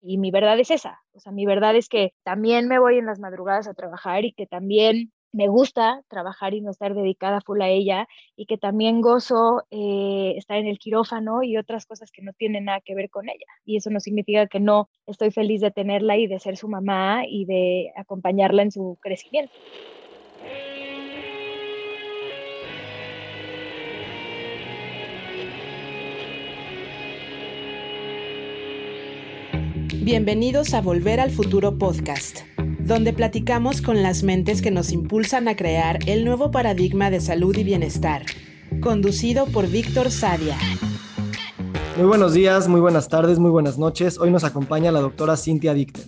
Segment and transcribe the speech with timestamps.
[0.00, 3.06] Y mi verdad es esa, o sea, mi verdad es que también me voy en
[3.06, 7.60] las madrugadas a trabajar y que también me gusta trabajar y no estar dedicada full
[7.60, 12.22] a ella y que también gozo eh, estar en el quirófano y otras cosas que
[12.22, 13.46] no tienen nada que ver con ella.
[13.64, 17.22] Y eso no significa que no estoy feliz de tenerla y de ser su mamá
[17.26, 19.52] y de acompañarla en su crecimiento.
[30.00, 35.56] Bienvenidos a Volver al Futuro Podcast, donde platicamos con las mentes que nos impulsan a
[35.56, 38.24] crear el nuevo paradigma de salud y bienestar,
[38.80, 40.56] conducido por Víctor Sadia.
[41.96, 44.18] Muy buenos días, muy buenas tardes, muy buenas noches.
[44.18, 46.04] Hoy nos acompaña la doctora Cintia Dicter.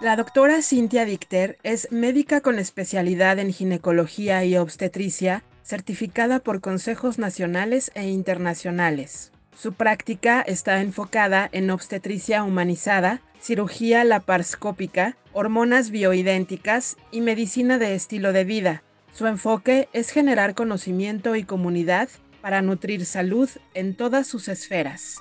[0.00, 7.18] La doctora Cintia Dicter es médica con especialidad en ginecología y obstetricia, certificada por consejos
[7.18, 9.32] nacionales e internacionales.
[9.62, 18.32] Su práctica está enfocada en obstetricia humanizada, cirugía laparoscópica, hormonas bioidénticas y medicina de estilo
[18.32, 18.82] de vida.
[19.12, 22.08] Su enfoque es generar conocimiento y comunidad
[22.40, 25.18] para nutrir salud en todas sus esferas.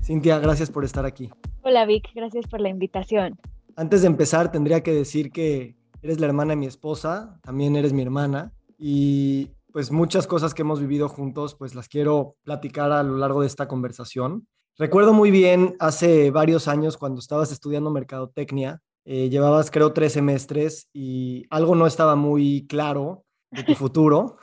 [0.00, 1.32] Cintia, gracias por estar aquí.
[1.62, 3.36] Hola Vic, gracias por la invitación.
[3.74, 7.92] Antes de empezar, tendría que decir que eres la hermana de mi esposa, también eres
[7.92, 8.52] mi hermana,
[8.86, 13.40] y pues muchas cosas que hemos vivido juntos, pues las quiero platicar a lo largo
[13.40, 14.46] de esta conversación.
[14.76, 20.90] Recuerdo muy bien hace varios años cuando estabas estudiando mercadotecnia, eh, llevabas creo tres semestres
[20.92, 24.36] y algo no estaba muy claro de tu futuro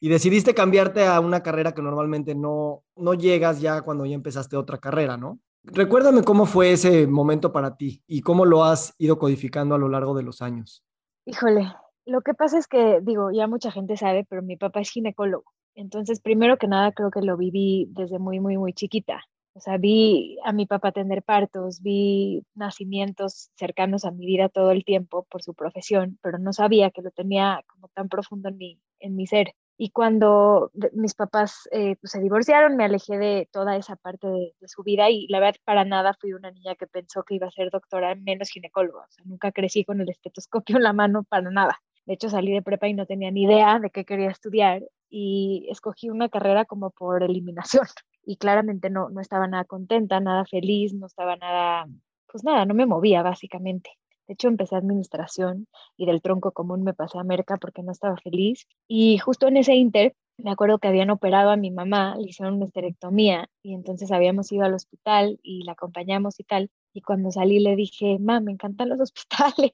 [0.00, 4.56] y decidiste cambiarte a una carrera que normalmente no, no llegas ya cuando ya empezaste
[4.56, 5.38] otra carrera, ¿no?
[5.62, 9.88] Recuérdame cómo fue ese momento para ti y cómo lo has ido codificando a lo
[9.88, 10.82] largo de los años.
[11.24, 11.72] Híjole,
[12.06, 15.52] lo que pasa es que, digo, ya mucha gente sabe, pero mi papá es ginecólogo.
[15.74, 19.22] Entonces, primero que nada, creo que lo viví desde muy, muy, muy chiquita.
[19.54, 24.70] O sea, vi a mi papá tener partos, vi nacimientos cercanos a mi vida todo
[24.70, 28.56] el tiempo por su profesión, pero no sabía que lo tenía como tan profundo en
[28.56, 29.54] mi, en mi ser.
[29.76, 34.54] Y cuando mis papás eh, pues, se divorciaron, me alejé de toda esa parte de,
[34.68, 37.50] su vida y la verdad para nada fui una niña que pensó que iba a
[37.50, 39.00] ser doctora, menos ginecóloga.
[39.00, 41.80] O sea, nunca crecí con el estetoscopio en la mano para nada.
[42.10, 45.68] De hecho, salí de prepa y no tenía ni idea de qué quería estudiar y
[45.70, 47.86] escogí una carrera como por eliminación.
[48.26, 51.86] Y claramente no, no estaba nada contenta, nada feliz, no estaba nada,
[52.26, 53.90] pues nada, no me movía básicamente.
[54.26, 58.16] De hecho, empecé administración y del tronco común me pasé a Merca porque no estaba
[58.16, 58.66] feliz.
[58.88, 62.54] Y justo en ese inter, me acuerdo que habían operado a mi mamá, le hicieron
[62.54, 66.70] una esterectomía y entonces habíamos ido al hospital y la acompañamos y tal.
[66.92, 69.72] Y cuando salí le dije, mamá, me encantan los hospitales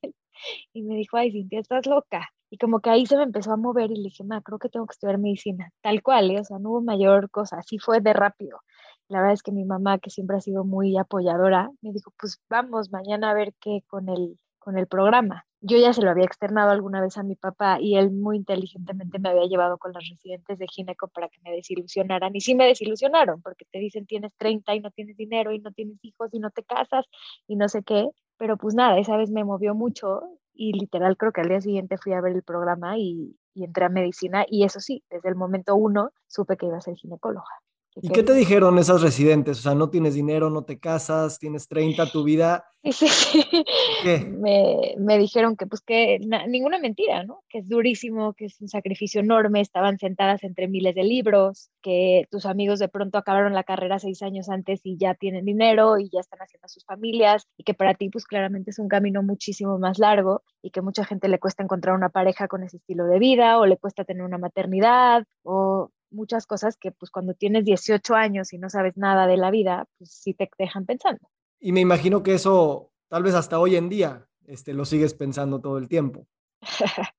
[0.73, 2.29] y me dijo, ay, Cintia, estás loca.
[2.51, 4.69] Y como que ahí se me empezó a mover y le dije, ma, creo que
[4.69, 5.73] tengo que estudiar medicina.
[5.83, 6.41] Tal cual, ¿eh?
[6.41, 8.61] o sea, no hubo mayor cosa, así fue de rápido.
[9.09, 12.41] La verdad es que mi mamá, que siempre ha sido muy apoyadora, me dijo, pues
[12.49, 15.47] vamos mañana a ver qué con el, con el programa.
[15.61, 19.19] Yo ya se lo había externado alguna vez a mi papá y él muy inteligentemente
[19.19, 22.35] me había llevado con las residentes de gineco para que me desilusionaran.
[22.37, 25.73] Y sí me desilusionaron, porque te dicen tienes 30 y no tienes dinero y no
[25.73, 27.07] tienes hijos y no te casas
[27.49, 28.09] y no sé qué.
[28.39, 30.21] Pero pues nada, esa vez me movió mucho
[30.55, 33.89] y literal creo que al día siguiente fui a ver el programa y, entré a
[33.89, 37.47] medicina y eso sí, desde el momento uno supe que iba a ser ginecóloga.
[38.03, 39.59] ¿Y qué te dijeron esas residentes?
[39.61, 42.65] O sea, no tienes dinero, no te casas, tienes 30, tu vida.
[42.93, 43.45] Sí, sí.
[44.05, 44.19] ¿Qué?
[44.21, 47.43] Me, me, dijeron que, pues, que ninguna mentira, ¿no?
[47.49, 49.61] Que es durísimo, que es un sacrificio enorme.
[49.61, 54.23] Estaban sentadas entre miles de libros, que tus amigos de pronto acabaron la carrera seis
[54.23, 57.95] años antes y ya tienen dinero y ya están haciendo sus familias, y que para
[57.95, 61.65] ti, pues, claramente es un camino muchísimo más largo y que mucha gente le cuesta
[61.65, 65.91] encontrar una pareja con ese estilo de vida o le cuesta tener una maternidad o
[66.17, 69.87] muchas cosas que pues cuando tienes 18 años y no sabes nada de la vida,
[69.99, 71.21] pues sí te dejan pensando.
[71.61, 75.61] Y me imagino que eso tal vez hasta hoy en día este, lo sigues pensando
[75.61, 76.27] todo el tiempo.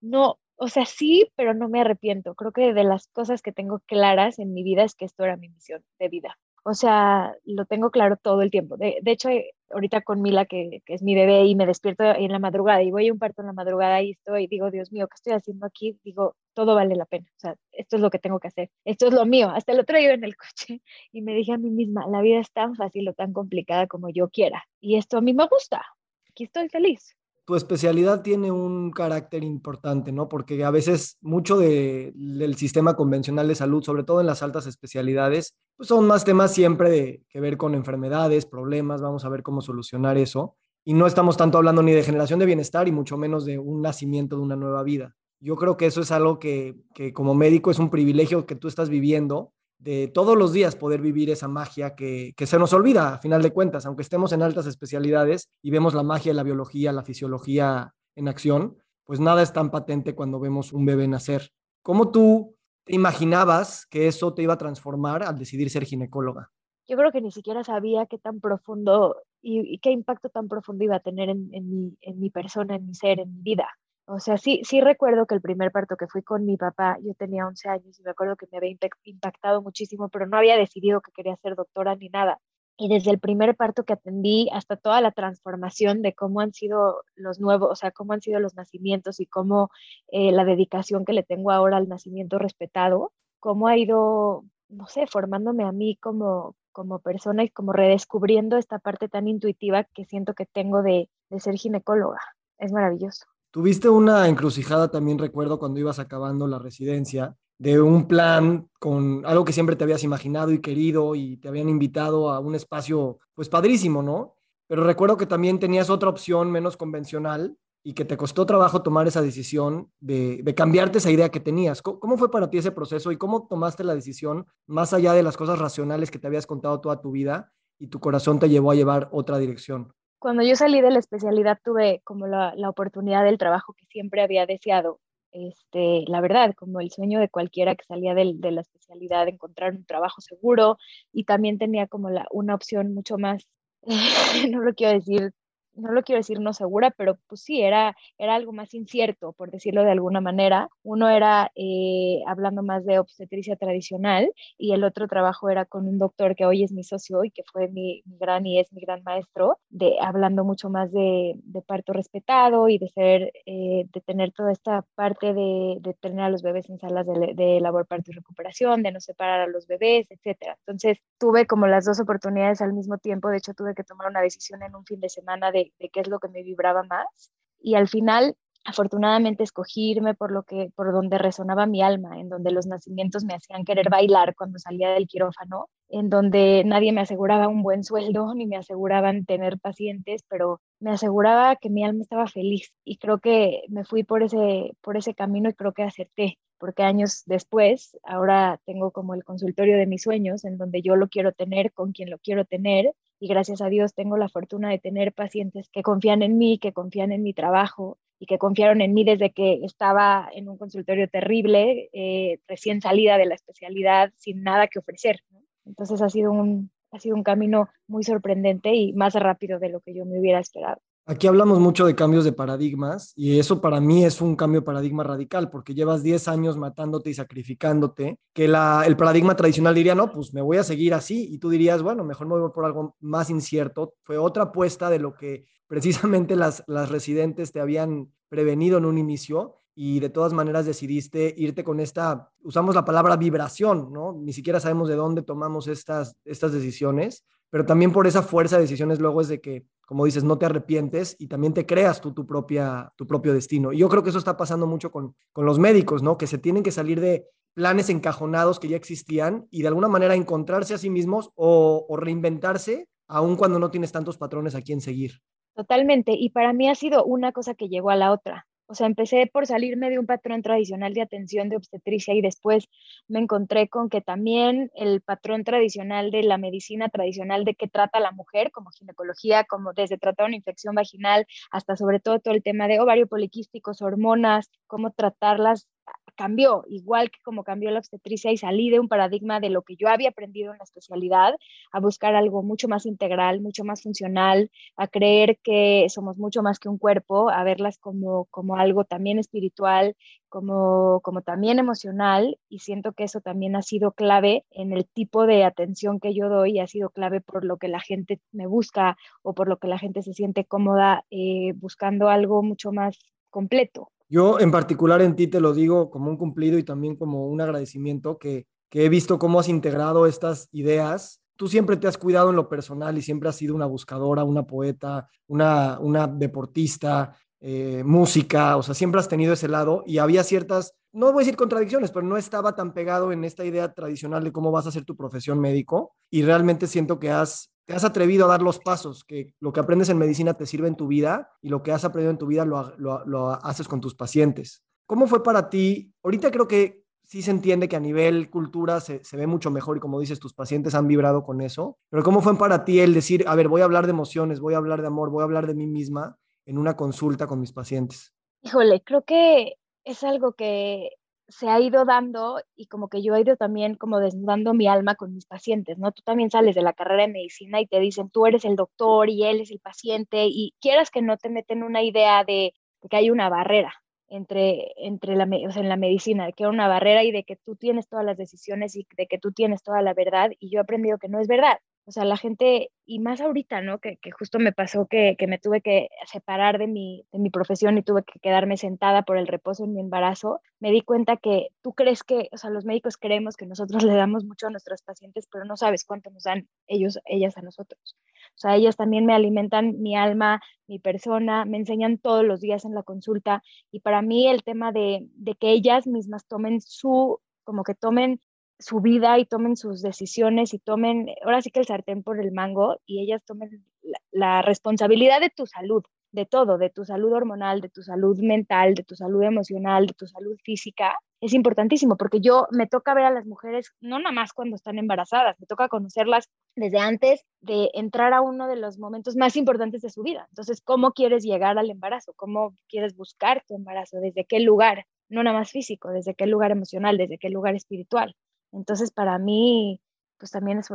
[0.00, 2.34] no, o sea, sí, pero no me arrepiento.
[2.34, 5.36] Creo que de las cosas que tengo claras en mi vida es que esto era
[5.36, 6.38] mi misión de vida.
[6.64, 8.76] O sea, lo tengo claro todo el tiempo.
[8.76, 12.04] De, de hecho, eh, ahorita con Mila, que, que, es mi bebé, y me despierto
[12.04, 14.92] en la madrugada y voy a un parto en la madrugada y estoy, digo, Dios
[14.92, 15.98] mío, ¿qué estoy haciendo aquí?
[16.04, 17.26] Digo, todo vale la pena.
[17.36, 18.70] O sea, esto es lo que tengo que hacer.
[18.84, 19.50] Esto es lo mío.
[19.50, 20.82] Hasta el otro día en el coche
[21.12, 24.08] y me dije a mí misma, la vida es tan fácil o tan complicada como
[24.10, 24.64] yo quiera.
[24.80, 25.84] Y esto a mí me gusta.
[26.28, 30.28] Aquí estoy feliz tu especialidad tiene un carácter importante, ¿no?
[30.28, 34.66] Porque a veces mucho de, del sistema convencional de salud, sobre todo en las altas
[34.66, 39.42] especialidades, pues son más temas siempre de que ver con enfermedades, problemas, vamos a ver
[39.42, 40.56] cómo solucionar eso.
[40.84, 43.82] Y no estamos tanto hablando ni de generación de bienestar y mucho menos de un
[43.82, 45.14] nacimiento de una nueva vida.
[45.40, 48.68] Yo creo que eso es algo que, que como médico es un privilegio que tú
[48.68, 49.52] estás viviendo
[49.82, 53.42] de todos los días poder vivir esa magia que, que, se nos olvida a final
[53.42, 57.92] de cuentas, aunque estemos en altas especialidades y vemos la magia la biología, la fisiología
[58.14, 61.50] en acción, pues nada es tan patente cuando vemos un bebé nacer.
[61.82, 66.50] ¿Cómo tú te imaginabas que eso te iba a transformar al decidir ser ginecóloga?
[66.86, 70.84] Yo creo que ni siquiera sabía qué tan profundo y, y qué impacto tan profundo
[70.84, 73.66] iba a tener en, en, mi, en mi persona, en mi ser, en mi vida.
[74.14, 77.14] O sea, sí, sí recuerdo que el primer parto que fui con mi papá, yo
[77.14, 81.00] tenía 11 años y me acuerdo que me había impactado muchísimo, pero no había decidido
[81.00, 82.38] que quería ser doctora ni nada.
[82.76, 87.04] Y desde el primer parto que atendí hasta toda la transformación de cómo han sido
[87.14, 89.70] los nuevos, o sea, cómo han sido los nacimientos y cómo
[90.08, 95.06] eh, la dedicación que le tengo ahora al nacimiento respetado, cómo ha ido, no sé,
[95.06, 100.34] formándome a mí como, como persona y como redescubriendo esta parte tan intuitiva que siento
[100.34, 102.20] que tengo de, de ser ginecóloga.
[102.58, 103.31] Es maravilloso.
[103.52, 109.44] Tuviste una encrucijada también, recuerdo, cuando ibas acabando la residencia, de un plan con algo
[109.44, 113.50] que siempre te habías imaginado y querido y te habían invitado a un espacio, pues
[113.50, 114.36] padrísimo, ¿no?
[114.66, 119.06] Pero recuerdo que también tenías otra opción menos convencional y que te costó trabajo tomar
[119.06, 121.82] esa decisión de, cambiarte esa idea que tenías.
[121.82, 125.22] ¿Cómo, ¿Cómo, fue para ti ese proceso y cómo tomaste la decisión más allá de
[125.22, 128.70] las cosas racionales que te habías contado toda tu vida y tu corazón te llevó
[128.70, 129.92] a llevar otra dirección?
[130.22, 134.22] Cuando yo salí de la especialidad tuve como la, la, oportunidad del trabajo que siempre
[134.22, 135.00] había deseado.
[135.32, 139.72] Este, la verdad, como el sueño de cualquiera que salía de, de la especialidad, encontrar
[139.72, 140.78] un trabajo seguro
[141.12, 143.48] y también tenía como la, una opción mucho más,
[144.50, 145.32] no lo quiero decir
[145.74, 149.50] no lo quiero decir no segura, pero pues sí, era, era algo más incierto, por
[149.50, 150.68] decirlo de alguna manera.
[150.82, 155.98] Uno era eh, hablando más de obstetricia tradicional y el otro trabajo era con un
[155.98, 159.02] doctor que hoy es mi socio y que fue mi, gran y es mi gran
[159.04, 164.32] maestro, de, hablando mucho más de, de parto respetado y de ser, eh, de tener
[164.32, 168.10] toda esta parte de, de, tener a los bebés en salas de, de labor, parto
[168.10, 170.56] y recuperación, de no separar a los bebés, etcétera.
[170.66, 174.20] Entonces tuve como las dos oportunidades al mismo tiempo, de hecho tuve que tomar una
[174.20, 177.32] decisión en un fin de semana de de, qué es lo que me vibraba más.
[177.60, 182.28] Y al final, afortunadamente, escogí irme por, lo que, por donde resonaba mi alma, en
[182.28, 187.02] donde los nacimientos me hacían querer bailar cuando salía del quirófano, en donde nadie me
[187.02, 192.02] aseguraba un buen sueldo ni me aseguraban tener pacientes, pero me aseguraba que mi alma
[192.02, 192.72] estaba feliz.
[192.84, 196.84] Y creo que me fui por ese, por ese camino y creo que acerté porque
[196.84, 201.32] años después, ahora tengo como el consultorio de mis sueños, en donde yo lo quiero
[201.32, 205.12] tener con quien lo quiero tener, y gracias a Dios tengo la fortuna de tener
[205.12, 209.04] pacientes que confían en mí, que confían en mi trabajo y que confiaron en mí
[209.04, 214.66] desde que estaba en un consultorio terrible, eh, recién salida de la especialidad, sin nada
[214.66, 215.20] que ofrecer.
[215.64, 219.78] Entonces ha sido, un, ha sido un camino muy sorprendente y más rápido de lo
[219.78, 220.82] que yo me hubiera esperado.
[221.04, 224.66] Aquí hablamos mucho de cambios de paradigmas y eso para mí es un cambio de
[224.66, 229.96] paradigma radical porque llevas 10 años matándote y sacrificándote, que la, el paradigma tradicional diría,
[229.96, 232.64] no, pues me voy a seguir así y tú dirías, bueno, mejor me voy por
[232.64, 233.94] algo más incierto.
[234.04, 238.96] Fue otra apuesta de lo que precisamente las, las residentes te habían prevenido en un
[238.96, 244.12] inicio y de todas maneras decidiste irte con esta, usamos la palabra vibración, ¿no?
[244.12, 248.62] Ni siquiera sabemos de dónde tomamos estas, estas decisiones, pero también por esa fuerza de
[248.62, 252.14] decisiones luego es de que como dices, no te arrepientes y también te creas tú
[252.14, 253.74] tu, propia, tu propio destino.
[253.74, 256.16] Y yo creo que eso está pasando mucho con, con los médicos, ¿no?
[256.16, 260.14] Que se tienen que salir de planes encajonados que ya existían y de alguna manera
[260.14, 264.80] encontrarse a sí mismos o, o reinventarse, aun cuando no tienes tantos patrones a quien
[264.80, 265.20] seguir.
[265.54, 266.12] Totalmente.
[266.12, 268.46] Y para mí ha sido una cosa que llegó a la otra.
[268.72, 272.70] O sea, empecé por salirme de un patrón tradicional de atención de obstetricia y después
[273.06, 278.00] me encontré con que también el patrón tradicional de la medicina tradicional de qué trata
[278.00, 282.42] la mujer, como ginecología, como desde tratar una infección vaginal hasta sobre todo todo el
[282.42, 285.68] tema de ovario poliquísticos, hormonas, cómo tratarlas
[286.16, 289.76] cambió, igual que como cambió la obstetricia y salí de un paradigma de lo que
[289.76, 291.34] yo había aprendido en la especialidad
[291.72, 296.58] a buscar algo mucho más integral, mucho más funcional, a creer que somos mucho más
[296.58, 299.96] que un cuerpo, a verlas como, como algo también espiritual,
[300.28, 305.26] como, como también emocional y siento que eso también ha sido clave en el tipo
[305.26, 308.46] de atención que yo doy y ha sido clave por lo que la gente me
[308.46, 312.98] busca o por lo que la gente se siente cómoda eh, buscando algo mucho más
[313.30, 313.90] completo.
[314.12, 317.40] Yo en particular en ti te lo digo como un cumplido y también como un
[317.40, 321.22] agradecimiento que, que he visto cómo has integrado estas ideas.
[321.38, 324.46] Tú siempre te has cuidado en lo personal y siempre has sido una buscadora, una
[324.46, 330.24] poeta, una, una deportista, eh, música, o sea, siempre has tenido ese lado y había
[330.24, 334.24] ciertas, no voy a decir contradicciones, pero no estaba tan pegado en esta idea tradicional
[334.24, 337.84] de cómo vas a hacer tu profesión médico y realmente siento que has te has
[337.84, 340.86] atrevido a dar los pasos, que lo que aprendes en medicina te sirve en tu
[340.86, 344.62] vida y lo que has aprendido en tu vida lo, lo, haces con tus pacientes.
[344.86, 345.94] ¿cómo fue para ti?
[346.02, 349.78] Ahorita creo que sí se entiende que a nivel cultura se, se, ve mucho mejor
[349.78, 352.92] y como dices, tus pacientes han vibrado con eso, pero ¿cómo fue para ti el
[352.92, 355.24] decir, a ver, voy a hablar de emociones, voy a hablar de amor, voy a
[355.24, 358.12] hablar de mí misma en una consulta con mis pacientes?
[358.42, 359.54] Híjole, creo que
[359.84, 360.90] es algo que
[361.28, 364.94] se ha ido dando y como que yo he ido también como desnudando mi alma
[364.96, 365.92] con mis pacientes, ¿no?
[365.92, 369.08] Tú también sales de la carrera de medicina y te dicen, tú eres el doctor
[369.10, 372.54] y él es el paciente y quieras que no te meten una idea de,
[372.90, 373.74] que hay una barrera
[374.08, 377.24] entre, entre la, o sea, en la medicina, de que hay una barrera y de
[377.24, 380.50] que tú tienes todas las decisiones y de que tú tienes toda la verdad y
[380.50, 381.58] yo he aprendido que no es verdad.
[381.84, 383.80] O sea, la gente, y más ahorita, ¿no?
[383.80, 387.28] Que, que justo me pasó que, que, me tuve que separar de mi, de mi
[387.28, 391.16] profesión y tuve que quedarme sentada por el reposo en mi embarazo, me di cuenta
[391.16, 394.50] que tú crees que, o sea, los médicos creemos que nosotros le damos mucho a
[394.50, 397.96] nuestros pacientes, pero no sabes cuánto nos dan ellos, ellas a nosotros.
[398.36, 402.64] O sea, ellas también me alimentan mi alma, mi persona, me enseñan todos los días
[402.64, 407.20] en la consulta y para mí el tema de, de que ellas mismas tomen su,
[407.42, 408.20] como que tomen
[408.62, 412.32] su vida y tomen sus decisiones y tomen, ahora sí que el sartén por el
[412.32, 413.64] mango y ellas tomen
[414.10, 418.74] la, responsabilidad de tu salud, de todo, de tu salud hormonal, de tu salud mental,
[418.74, 423.04] de tu salud emocional, de tu salud física, es importantísimo porque yo me toca ver
[423.04, 427.70] a las mujeres no nada más cuando están embarazadas, me toca conocerlas desde antes de
[427.74, 430.26] entrar a uno de los momentos más importantes de su vida.
[430.30, 432.12] Entonces, ¿cómo quieres llegar al embarazo?
[432.16, 433.98] ¿Cómo quieres buscar tu embarazo?
[433.98, 434.84] ¿Desde qué lugar?
[435.08, 438.16] No nada más físico, desde qué lugar emocional, desde qué lugar espiritual.
[438.52, 439.80] Entonces, para mí,
[440.18, 440.68] pues también es,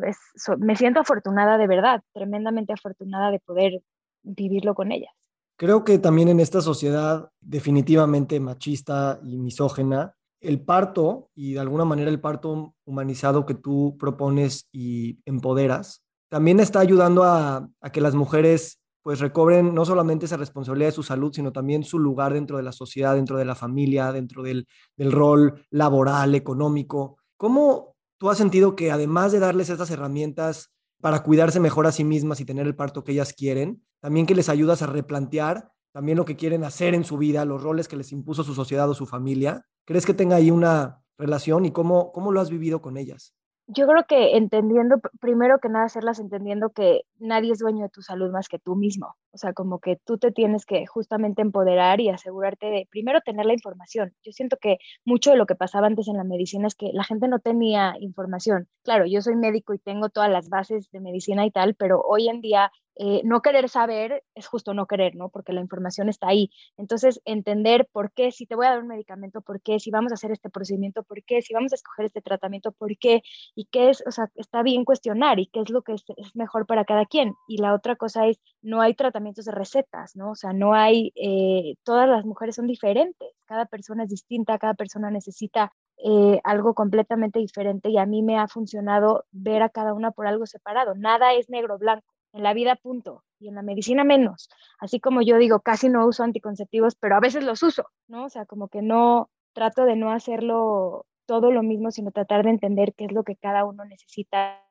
[0.58, 3.82] me siento afortunada de verdad, tremendamente afortunada de poder
[4.24, 5.14] vivirlo con ellas.
[5.56, 11.86] Creo que también en esta sociedad definitivamente machista y misógena, el parto y de alguna
[11.86, 18.02] manera el parto humanizado que tú propones y empoderas, también está ayudando a, a que
[18.02, 22.34] las mujeres pues recobren no solamente esa responsabilidad de su salud, sino también su lugar
[22.34, 24.68] dentro de la sociedad, dentro de la familia, dentro del,
[24.98, 27.18] del rol laboral, económico.
[27.38, 32.04] ¿Cómo tú has sentido que además de darles estas herramientas para cuidarse mejor a sí
[32.04, 36.18] mismas y tener el parto que ellas quieren, también que les ayudas a replantear también
[36.18, 38.94] lo que quieren hacer en su vida, los roles que les impuso su sociedad o
[38.94, 39.66] su familia?
[39.86, 43.34] ¿Crees que tenga ahí una relación y cómo, cómo lo has vivido con ellas?
[43.68, 48.02] yo creo que entendiendo, primero que nada, hacerlas entendiendo que nadie es dueño de tu
[48.02, 49.16] salud más que tú mismo.
[49.38, 53.46] O sea, como que tú te tienes que justamente empoderar y asegurarte de, primero, tener
[53.46, 54.16] la información.
[54.24, 57.04] Yo siento que mucho de lo que pasaba antes en la medicina es que la
[57.04, 58.68] gente no tenía información.
[58.82, 62.30] Claro, yo soy médico y tengo todas las bases de medicina y tal, pero hoy
[62.30, 65.30] en día eh, no querer saber es justo no querer, ¿no?
[65.30, 66.50] Porque la información está ahí.
[66.78, 70.12] Entonces, entender por qué, si te voy a dar un medicamento, por qué, si vamos
[70.12, 73.22] a hacer este procedimiento, por qué, si vamos a escoger este tratamiento, por qué,
[73.56, 76.66] y qué es, o sea, está bien cuestionar y qué es lo que es, mejor
[76.66, 77.36] para cada quien.
[77.48, 78.96] Y la otra cosa es, no hay
[79.36, 80.32] de recetas, ¿no?
[80.32, 84.74] O sea, no hay, eh, todas las mujeres son diferentes, cada persona es distinta, cada
[84.74, 89.94] persona necesita eh, algo completamente diferente y a mí me ha funcionado ver a cada
[89.94, 90.96] una por algo separado.
[90.96, 94.50] Nada es negro-blanco en la vida punto, y en la medicina menos.
[94.80, 98.26] Así como yo digo, casi no uso anticonceptivos, pero a veces los uso, ¿no?
[98.26, 102.52] O sea, como que no trato de no hacerlo todo lo mismo, sino tratar de
[102.52, 104.64] entender qué es lo que cada uno necesita,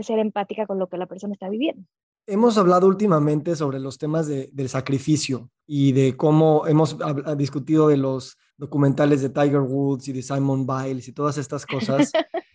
[0.00, 1.86] ser empática con lo que la persona está viviendo.
[2.26, 6.96] Hemos hablado últimamente sobre los temas de, del sacrificio y de cómo hemos
[7.36, 12.12] discutido de los documentales de Tiger Woods y de Simon Biles y todas estas cosas.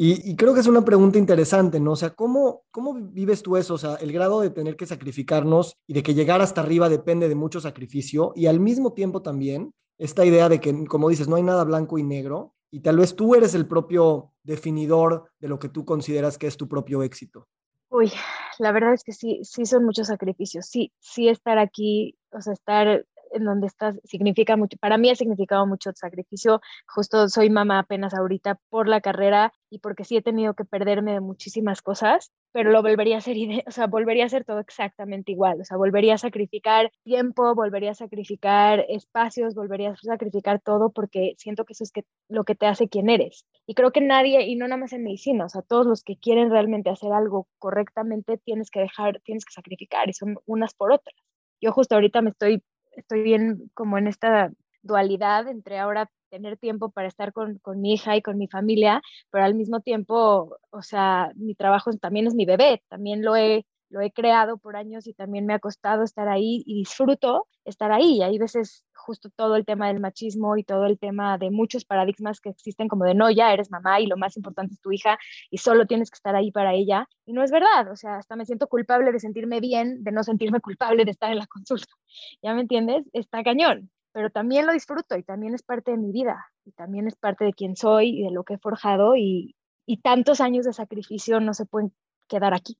[0.00, 1.92] Y, creo que es una pregunta interesante, ¿no?
[1.92, 3.74] O sea, ¿cómo, ¿cómo vives tú eso?
[3.74, 7.28] O sea, el grado de tener que sacrificarnos y de que llegar hasta arriba depende
[7.28, 11.34] de mucho sacrificio y al mismo tiempo también esta idea de que, como dices, no
[11.34, 15.58] hay nada blanco y negro y tal vez tú eres el propio definidor de lo
[15.58, 17.48] que tú consideras que es tu propio éxito.
[17.90, 18.12] Uy,
[18.58, 20.66] la verdad es que sí, sí son muchos sacrificios.
[20.66, 25.14] Sí, sí estar aquí, o sea, estar en donde estás significa mucho, para mí ha
[25.16, 26.60] significado mucho sacrificio.
[26.86, 31.12] Justo soy mamá apenas ahorita por la carrera y porque sí he tenido que perderme
[31.12, 35.32] de muchísimas cosas, pero lo volvería a hacer, o sea, volvería a hacer todo exactamente
[35.32, 40.90] igual, o sea, volvería a sacrificar tiempo, volvería a sacrificar espacios, volvería a sacrificar todo
[40.90, 43.46] porque siento que eso es que, lo que te hace quien eres.
[43.66, 46.16] Y creo que nadie, y no nada más en medicina, o sea, todos los que
[46.16, 50.92] quieren realmente hacer algo correctamente, tienes que dejar, tienes que sacrificar y son unas por
[50.92, 51.14] otras.
[51.60, 52.62] Yo justo ahorita me estoy
[52.98, 54.50] estoy bien como en esta
[54.82, 59.00] dualidad entre ahora tener tiempo para estar con, con, mi hija y con mi familia,
[59.30, 63.66] pero al mismo tiempo, o sea, mi trabajo también es mi bebé, también lo he,
[63.88, 67.92] lo he creado por años y también me ha costado estar ahí y disfruto estar
[67.92, 68.18] ahí.
[68.18, 71.86] Y hay veces justo todo el tema del machismo y todo el tema de muchos
[71.86, 74.92] paradigmas que existen como de no, ya eres mamá y lo más importante es tu
[74.92, 75.16] hija
[75.50, 77.08] y solo tienes que estar ahí para ella.
[77.24, 80.22] Y no es verdad, o sea, hasta me siento culpable de sentirme bien, de no
[80.22, 81.90] sentirme culpable de estar en la consulta.
[82.42, 83.06] ¿Ya me entiendes?
[83.14, 83.90] Está cañón.
[84.12, 86.36] pero también lo disfruto y también es parte de mi vida
[86.66, 89.54] y también es parte de quién soy y de lo que he forjado y,
[89.86, 91.94] y tantos años de sacrificio no se pueden
[92.28, 92.76] quedar aquí.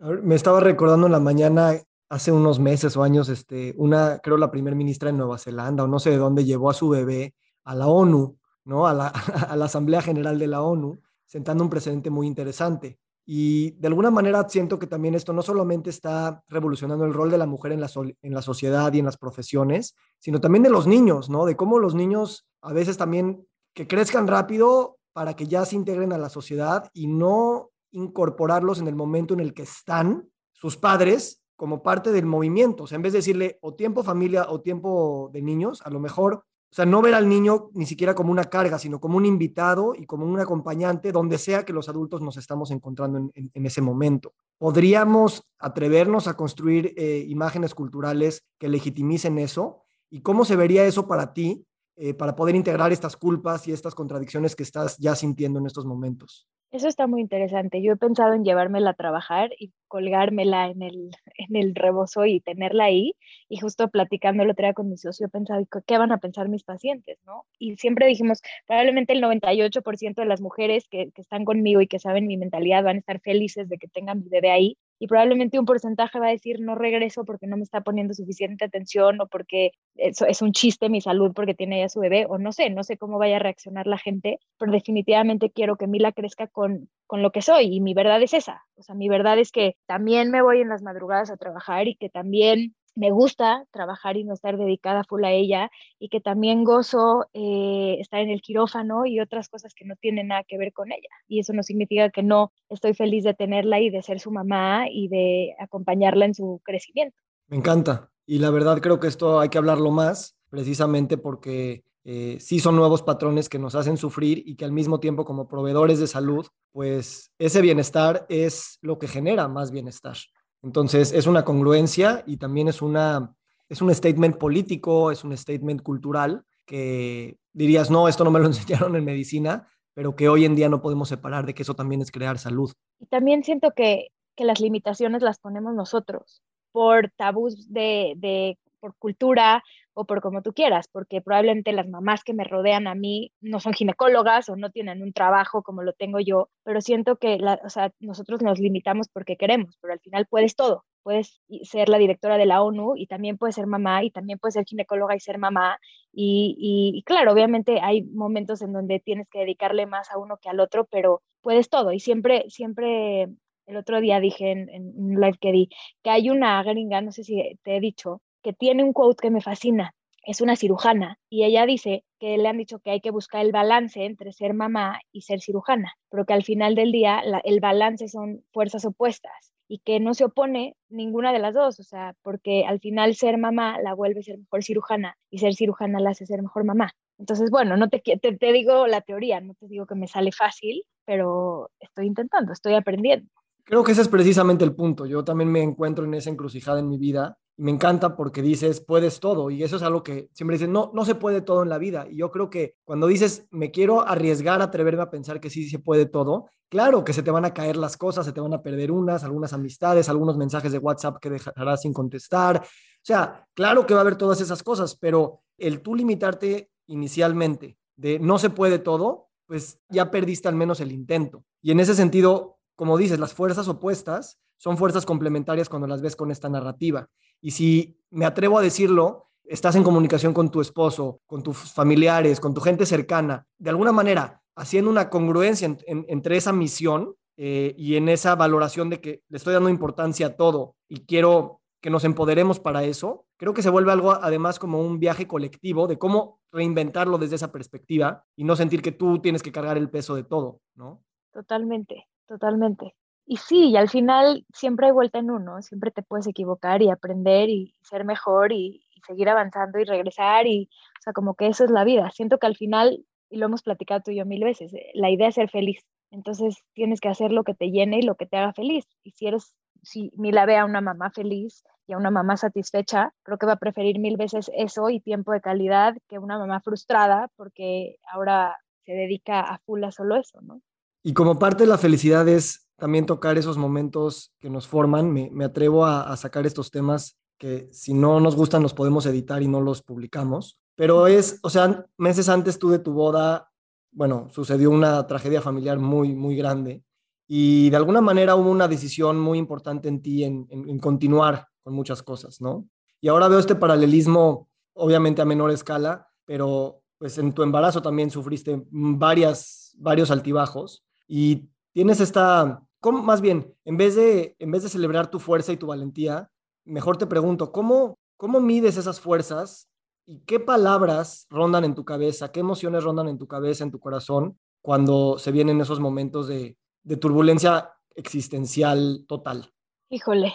[0.00, 1.74] Me estaba recordando en la mañana,
[2.12, 5.86] hace unos meses o años, este, una, creo la primer ministra de Nueva Zelanda o
[5.86, 8.86] no sé de dónde, llevó a su bebé a la ONU, ¿no?
[8.86, 9.06] A la,
[9.48, 12.98] a la Asamblea General de la ONU, sentando un precedente muy interesante.
[13.24, 17.38] Y de alguna manera siento que también esto no solamente está revolucionando el rol de
[17.38, 17.90] la mujer en la,
[18.20, 21.46] en la sociedad y en las profesiones, sino también de los niños, ¿no?
[21.46, 26.12] De cómo los niños a veces también que crezcan rápido para que ya se integren
[26.12, 31.41] a la sociedad y no incorporarlos en el momento en el que están sus padres
[31.62, 32.82] como parte del movimiento.
[32.82, 36.00] O sea, en vez de decirle o tiempo familia o tiempo de niños, a lo
[36.00, 39.26] mejor, o sea, no ver al niño ni siquiera como una carga, sino como un
[39.26, 43.80] invitado y como un acompañante donde sea que los adultos nos estamos encontrando en, ese
[43.80, 44.34] momento.
[44.58, 49.82] ¿Podríamos atrevernos a construir eh, imágenes culturales que legitimicen eso?
[50.10, 51.64] ¿Y cómo se vería eso para ti
[52.04, 55.84] eh, para poder integrar estas culpas y estas contradicciones que estás ya sintiendo en estos
[55.84, 56.48] momentos?
[56.72, 57.80] Eso está muy interesante.
[57.80, 62.40] Yo he pensado en llevármela a trabajar y colgármela en el, en el rebozo y
[62.40, 63.14] tenerla ahí.
[63.48, 66.48] Y justo platicando el otro día con mi socio, he pensado, ¿qué van a pensar
[66.48, 67.20] mis pacientes?
[67.24, 67.44] ¿no?
[67.56, 72.00] Y siempre dijimos, probablemente el 98% de las mujeres que, que, están conmigo y que
[72.00, 74.76] saben mi mentalidad van a estar felices de que tengan mi bebé ahí.
[75.02, 78.64] Y probablemente un porcentaje va a decir, no regreso porque no me está poniendo suficiente
[78.64, 82.38] atención o porque eso es un chiste mi salud porque tiene ya su bebé o
[82.38, 86.12] no sé, no sé cómo vaya a reaccionar la gente, pero definitivamente quiero que Mila
[86.12, 88.62] crezca con, con lo que soy y mi verdad es esa.
[88.76, 91.96] O sea, mi verdad es que también me voy en las madrugadas a trabajar y
[91.96, 96.64] que también me gusta trabajar y no estar dedicada full a ella y que también
[96.64, 100.72] gozo eh, estar en el quirófano y otras cosas que no tienen nada que ver
[100.72, 101.08] con ella.
[101.28, 104.86] Y eso no significa que no estoy feliz de tenerla y de ser su mamá
[104.90, 107.16] y de acompañarla en su crecimiento.
[107.48, 108.10] Me encanta.
[108.26, 112.76] Y la verdad creo que esto hay que hablarlo más, precisamente porque eh, sí son
[112.76, 116.46] nuevos patrones que nos hacen sufrir y que al mismo tiempo como proveedores de salud,
[116.72, 120.16] pues ese bienestar es lo que genera más bienestar.
[120.62, 123.34] Entonces es una congruencia y también es, una,
[123.68, 128.46] es un statement político, es un statement cultural que dirías, no, esto no me lo
[128.46, 132.00] enseñaron en medicina, pero que hoy en día no podemos separar de que eso también
[132.00, 132.72] es crear salud.
[133.00, 138.94] Y también siento que, que las limitaciones las ponemos nosotros por tabús de, de por
[138.96, 139.62] cultura
[139.94, 143.60] o por como tú quieras, porque probablemente las mamás que me rodean a mí no
[143.60, 147.68] son ginecólogas o no tienen un trabajo como lo tengo yo, pero siento que o
[147.68, 150.84] sea, nosotros nos limitamos porque queremos, pero al final puedes todo.
[151.02, 154.54] Puedes ser la directora de la ONU y también puedes ser mamá y también puedes
[154.54, 155.78] ser ginecóloga y ser mamá.
[156.12, 160.48] Y, y, claro, obviamente hay momentos en donde tienes que dedicarle más a uno que
[160.48, 161.92] al otro, pero puedes todo.
[161.92, 163.28] Y siempre, siempre
[163.66, 165.68] el otro día dije en, en un live que di
[166.04, 169.30] que hay una gringa, no sé si te he dicho, que tiene un quote que
[169.30, 169.94] me fascina.
[170.24, 173.50] Es una cirujana y ella dice que le han dicho que hay que buscar el
[173.50, 178.06] balance entre ser mamá y ser cirujana, pero que al final del día el balance
[178.08, 182.64] son fuerzas opuestas y que no se opone ninguna de las dos, o sea, porque
[182.66, 186.42] al final ser mamá la vuelve ser mejor cirujana y ser cirujana la hace ser
[186.42, 186.92] mejor mamá.
[187.18, 190.30] Entonces, bueno, no te, te, te digo la teoría, no te digo que me sale
[190.32, 193.28] fácil, pero estoy intentando, estoy aprendiendo.
[193.64, 195.06] Creo que ese es precisamente el punto.
[195.06, 199.20] Yo también me encuentro en esa encrucijada en mi vida me encanta porque dices, puedes
[199.20, 199.50] todo.
[199.50, 202.06] Y eso es algo que siempre dicen, no, no se puede todo en la vida.
[202.10, 205.78] Y yo creo que cuando dices, me quiero arriesgar, atreverme a pensar que sí se
[205.78, 208.62] puede todo, claro que se te van a caer las cosas, se te van a
[208.62, 212.62] perder unas, algunas amistades, algunos mensajes de WhatsApp que dejarás sin contestar.
[212.64, 217.78] O sea, claro que va a haber todas esas cosas, pero el tú limitarte inicialmente
[217.96, 221.44] de no se puede todo, pues ya perdiste al menos el intento.
[221.60, 226.16] Y en ese sentido, como dices, las fuerzas opuestas son fuerzas complementarias cuando las ves
[226.16, 227.08] con esta narrativa.
[227.40, 232.40] Y si me atrevo a decirlo, estás en comunicación con tu esposo, con tus familiares,
[232.40, 237.96] con tu gente cercana, de alguna manera haciendo una congruencia entre esa misión eh, y
[237.96, 242.04] en esa valoración de que le estoy dando importancia a todo y quiero que nos
[242.04, 246.40] empoderemos para eso, creo que se vuelve algo además como un viaje colectivo de cómo
[246.52, 250.22] reinventarlo desde esa perspectiva y no sentir que tú tienes que cargar el peso de
[250.22, 251.02] todo, ¿no?
[251.32, 252.94] Totalmente, totalmente
[253.26, 256.90] y sí, y al final siempre hay vuelta en uno, siempre te puedes equivocar y
[256.90, 260.68] aprender y ser mejor y, seguir avanzando y regresar y,
[261.00, 262.10] o sea, como que eso es la vida.
[262.12, 265.10] Siento que al final, y lo hemos platicado tú y yo mil veces, eh, la
[265.10, 265.84] idea es ser feliz.
[266.12, 268.86] Entonces tienes que hacer lo que te llene y lo que te haga feliz.
[269.02, 273.12] Y si eres, si Mila ve a una mamá feliz y a una mamá satisfecha,
[273.24, 276.60] creo que va a preferir mil veces eso y tiempo de calidad que una mamá
[276.60, 280.60] frustrada porque ahora se dedica a full a solo eso, ¿no?
[281.02, 285.12] Y como parte de la felicidad es también tocar esos momentos que nos forman.
[285.12, 289.48] Me, atrevo a, sacar estos temas que si no nos gustan los podemos editar y
[289.48, 290.60] no los publicamos.
[290.76, 293.50] Pero es, o sea, meses antes tú de tu boda,
[293.90, 296.82] bueno, sucedió una tragedia familiar muy, muy grande
[297.26, 301.74] y de alguna manera hubo una decisión muy importante en ti en, en, continuar con
[301.74, 302.66] muchas cosas, ¿no?
[303.00, 308.10] Y ahora veo este paralelismo, obviamente a menor escala, pero pues en tu embarazo también
[308.10, 314.62] sufriste varias, varios altibajos y tienes esta, ¿cómo, más bien, en vez, de, en vez
[314.62, 316.30] de celebrar tu fuerza y tu valentía,
[316.64, 319.68] mejor te pregunto, ¿cómo, cómo mides esas fuerzas
[320.06, 323.78] y qué palabras rondan en tu cabeza, qué emociones rondan en tu cabeza, en tu
[323.78, 329.52] corazón, cuando se vienen esos momentos de, de turbulencia existencial total?
[329.90, 330.32] Híjole,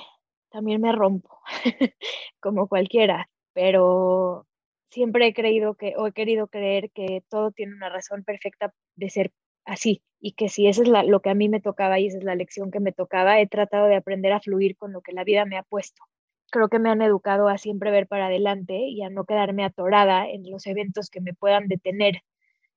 [0.52, 1.40] también me rompo,
[2.40, 4.46] como cualquiera, pero
[4.92, 9.10] siempre he creído que, o he querido creer que todo tiene una razón perfecta de
[9.10, 9.34] ser
[9.68, 12.24] así y que si eso es lo que a mí me tocaba y esa es
[12.24, 15.24] la lección que me tocaba, he tratado de aprender a fluir con lo que la
[15.24, 16.02] vida me ha puesto.
[16.50, 20.28] Creo que me han educado a siempre ver para adelante y a no quedarme atorada
[20.30, 22.22] en los eventos que me puedan detener,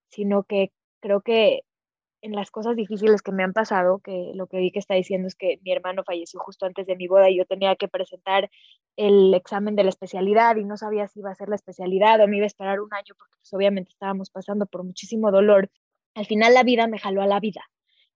[0.08, 1.62] sino que creo que
[2.22, 5.28] en las cosas difíciles que me han pasado, que lo que vi que está diciendo
[5.28, 8.50] es que mi hermano falleció justo antes de mi boda y yo tenía que presentar
[8.96, 12.28] el examen de la especialidad y no sabía si iba a ser la especialidad o
[12.28, 15.70] me iba a esperar un año porque pues, obviamente estábamos pasando por muchísimo dolor.
[16.14, 17.62] Al final la vida me jaló a la vida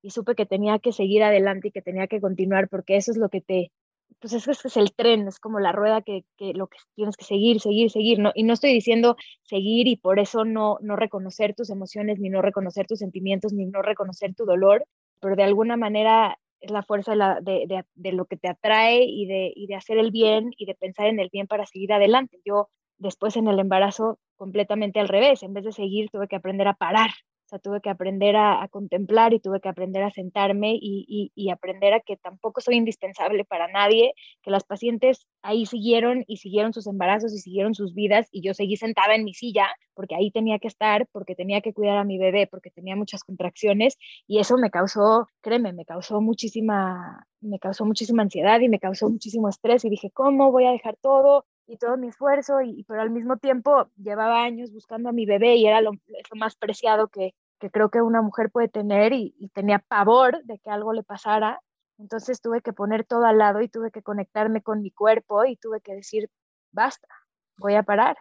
[0.02, 3.16] y supe que tenía que seguir adelante y que tenía que continuar porque eso es
[3.16, 3.72] lo que te,
[4.20, 7.24] pues es, es el tren, es como la rueda que, que, lo que tienes que
[7.24, 8.32] seguir, seguir, seguir, ¿no?
[8.34, 12.42] Y no estoy diciendo seguir y por eso no, no reconocer tus emociones, ni no
[12.42, 14.86] reconocer tus sentimientos, ni no reconocer tu dolor,
[15.20, 19.26] pero de alguna manera es la fuerza de, de, de lo que te atrae y
[19.26, 22.40] de, y de hacer el bien y de pensar en el bien para seguir adelante.
[22.44, 26.68] Yo después en el embarazo completamente al revés, en vez de seguir tuve que aprender
[26.68, 27.10] a parar,
[27.44, 31.50] o sea, tuve que aprender a, contemplar y tuve que aprender a sentarme y, y,
[31.50, 36.72] aprender a que tampoco soy indispensable para nadie, que las pacientes ahí siguieron y siguieron
[36.72, 40.30] sus embarazos y siguieron sus vidas y yo seguí sentada en mi silla porque ahí
[40.30, 44.38] tenía que estar, porque tenía que cuidar a mi bebé, porque tenía muchas contracciones y
[44.38, 49.48] eso me causó, créeme, me causó muchísima, me causó muchísima ansiedad y me causó muchísimo
[49.48, 51.44] estrés y dije, ¿cómo voy a dejar todo?
[51.66, 55.56] Y todo mi esfuerzo, y, pero al mismo tiempo llevaba años buscando a mi bebé
[55.56, 59.34] y era lo, lo más preciado que, que, creo que una mujer puede tener y,
[59.38, 61.60] y, tenía pavor de que algo le pasara.
[61.98, 65.56] Entonces tuve que poner todo al lado y tuve que conectarme con mi cuerpo y
[65.56, 66.28] tuve que decir,
[66.72, 67.08] basta,
[67.56, 68.16] voy a parar.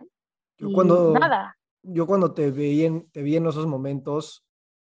[0.57, 1.57] Yo cuando, nada.
[1.81, 4.45] Yo cuando te vi, en, te vi en esos momentos,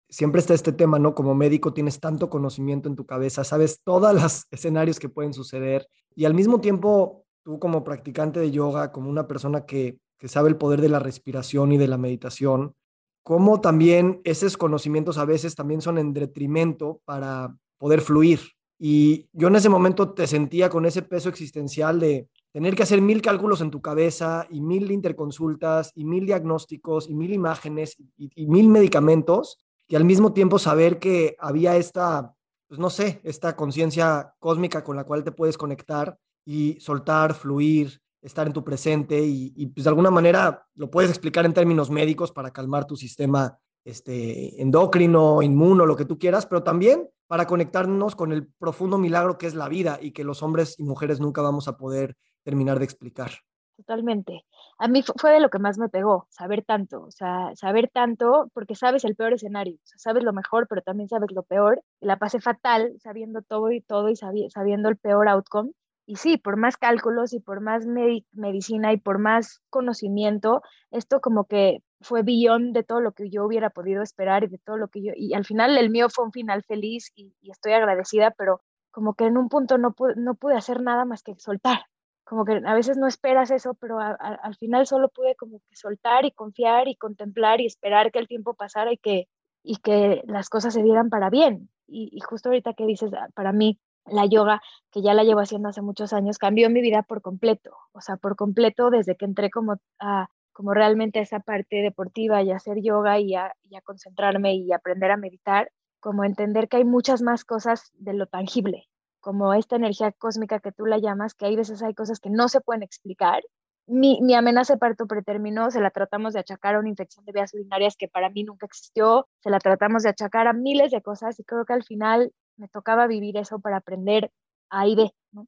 [0.09, 1.13] siempre está este tema, ¿no?
[1.13, 5.87] Como médico tienes tanto conocimiento en tu cabeza, sabes todos los escenarios que pueden suceder
[6.15, 10.57] y al mismo tiempo tú como practicante de yoga, como una persona que, sabe el
[10.57, 12.75] poder de la respiración y de la meditación,
[13.23, 18.41] cómo también esos conocimientos a veces también son en detrimento para poder fluir.
[18.77, 23.01] Y yo en ese momento te sentía con ese peso existencial de tener que hacer
[23.01, 28.29] mil cálculos en tu cabeza y mil interconsultas y mil diagnósticos y mil imágenes y,
[28.35, 32.35] y mil medicamentos y al mismo tiempo saber que había esta,
[32.67, 36.17] pues no sé, esta conciencia cósmica con la cual te puedes conectar
[36.49, 41.45] y soltar, fluir, estar en tu presente y, pues de alguna manera lo puedes explicar
[41.45, 46.63] en términos médicos para calmar tu sistema este, endocrino, inmuno, lo que tú quieras, pero
[46.63, 50.79] también para conectarnos con el profundo milagro que es la vida y que los hombres
[50.79, 53.31] y mujeres nunca vamos a poder terminar de explicar.
[53.75, 54.45] Totalmente.
[54.79, 58.49] A mí fue de lo que más me pegó, saber tanto, o sea, saber tanto
[58.53, 61.83] porque sabes el peor escenario, sabes lo mejor, pero también sabes lo peor.
[61.99, 65.73] La pasé fatal sabiendo todo y todo y sabiendo el peor outcome
[66.07, 71.45] y sí, por más cálculos y por más medicina y por más conocimiento, esto como
[71.45, 74.87] que fue billón de todo lo que yo hubiera podido esperar y de todo lo
[74.87, 78.61] que yo, y al final el mío fue un final feliz y, estoy agradecida, pero
[78.89, 81.81] como que en un punto no pude, no pude hacer nada más que soltar.
[82.23, 86.25] Como que a veces no esperas eso, pero al final solo pude como que soltar
[86.25, 89.27] y confiar y contemplar y esperar que el tiempo pasara y que,
[89.63, 91.69] y que las cosas se dieran para bien.
[91.85, 95.41] Y, y justo ahorita que dices, ah, para mí, la yoga, que ya la llevo
[95.41, 99.25] haciendo hace muchos años, cambió mi vida por completo, o sea, por completo desde que
[99.25, 103.53] entré como a como realmente a esa parte deportiva y a hacer yoga y a,
[103.61, 108.13] y a concentrarme y aprender a meditar, como entender que hay muchas más cosas de
[108.13, 108.89] lo tangible,
[109.19, 112.49] como esta energía cósmica que tú la llamas, que hay veces hay cosas que no
[112.49, 113.43] se pueden explicar.
[113.85, 117.33] Mi, mi amenaza de parto preterminó, se la tratamos de achacar a una infección de
[117.33, 121.03] vías urinarias que para mí nunca existió, se la tratamos de achacar a miles de
[121.03, 124.31] cosas y creo que al final me tocaba vivir eso para aprender
[124.69, 125.47] ahí de, ¿no?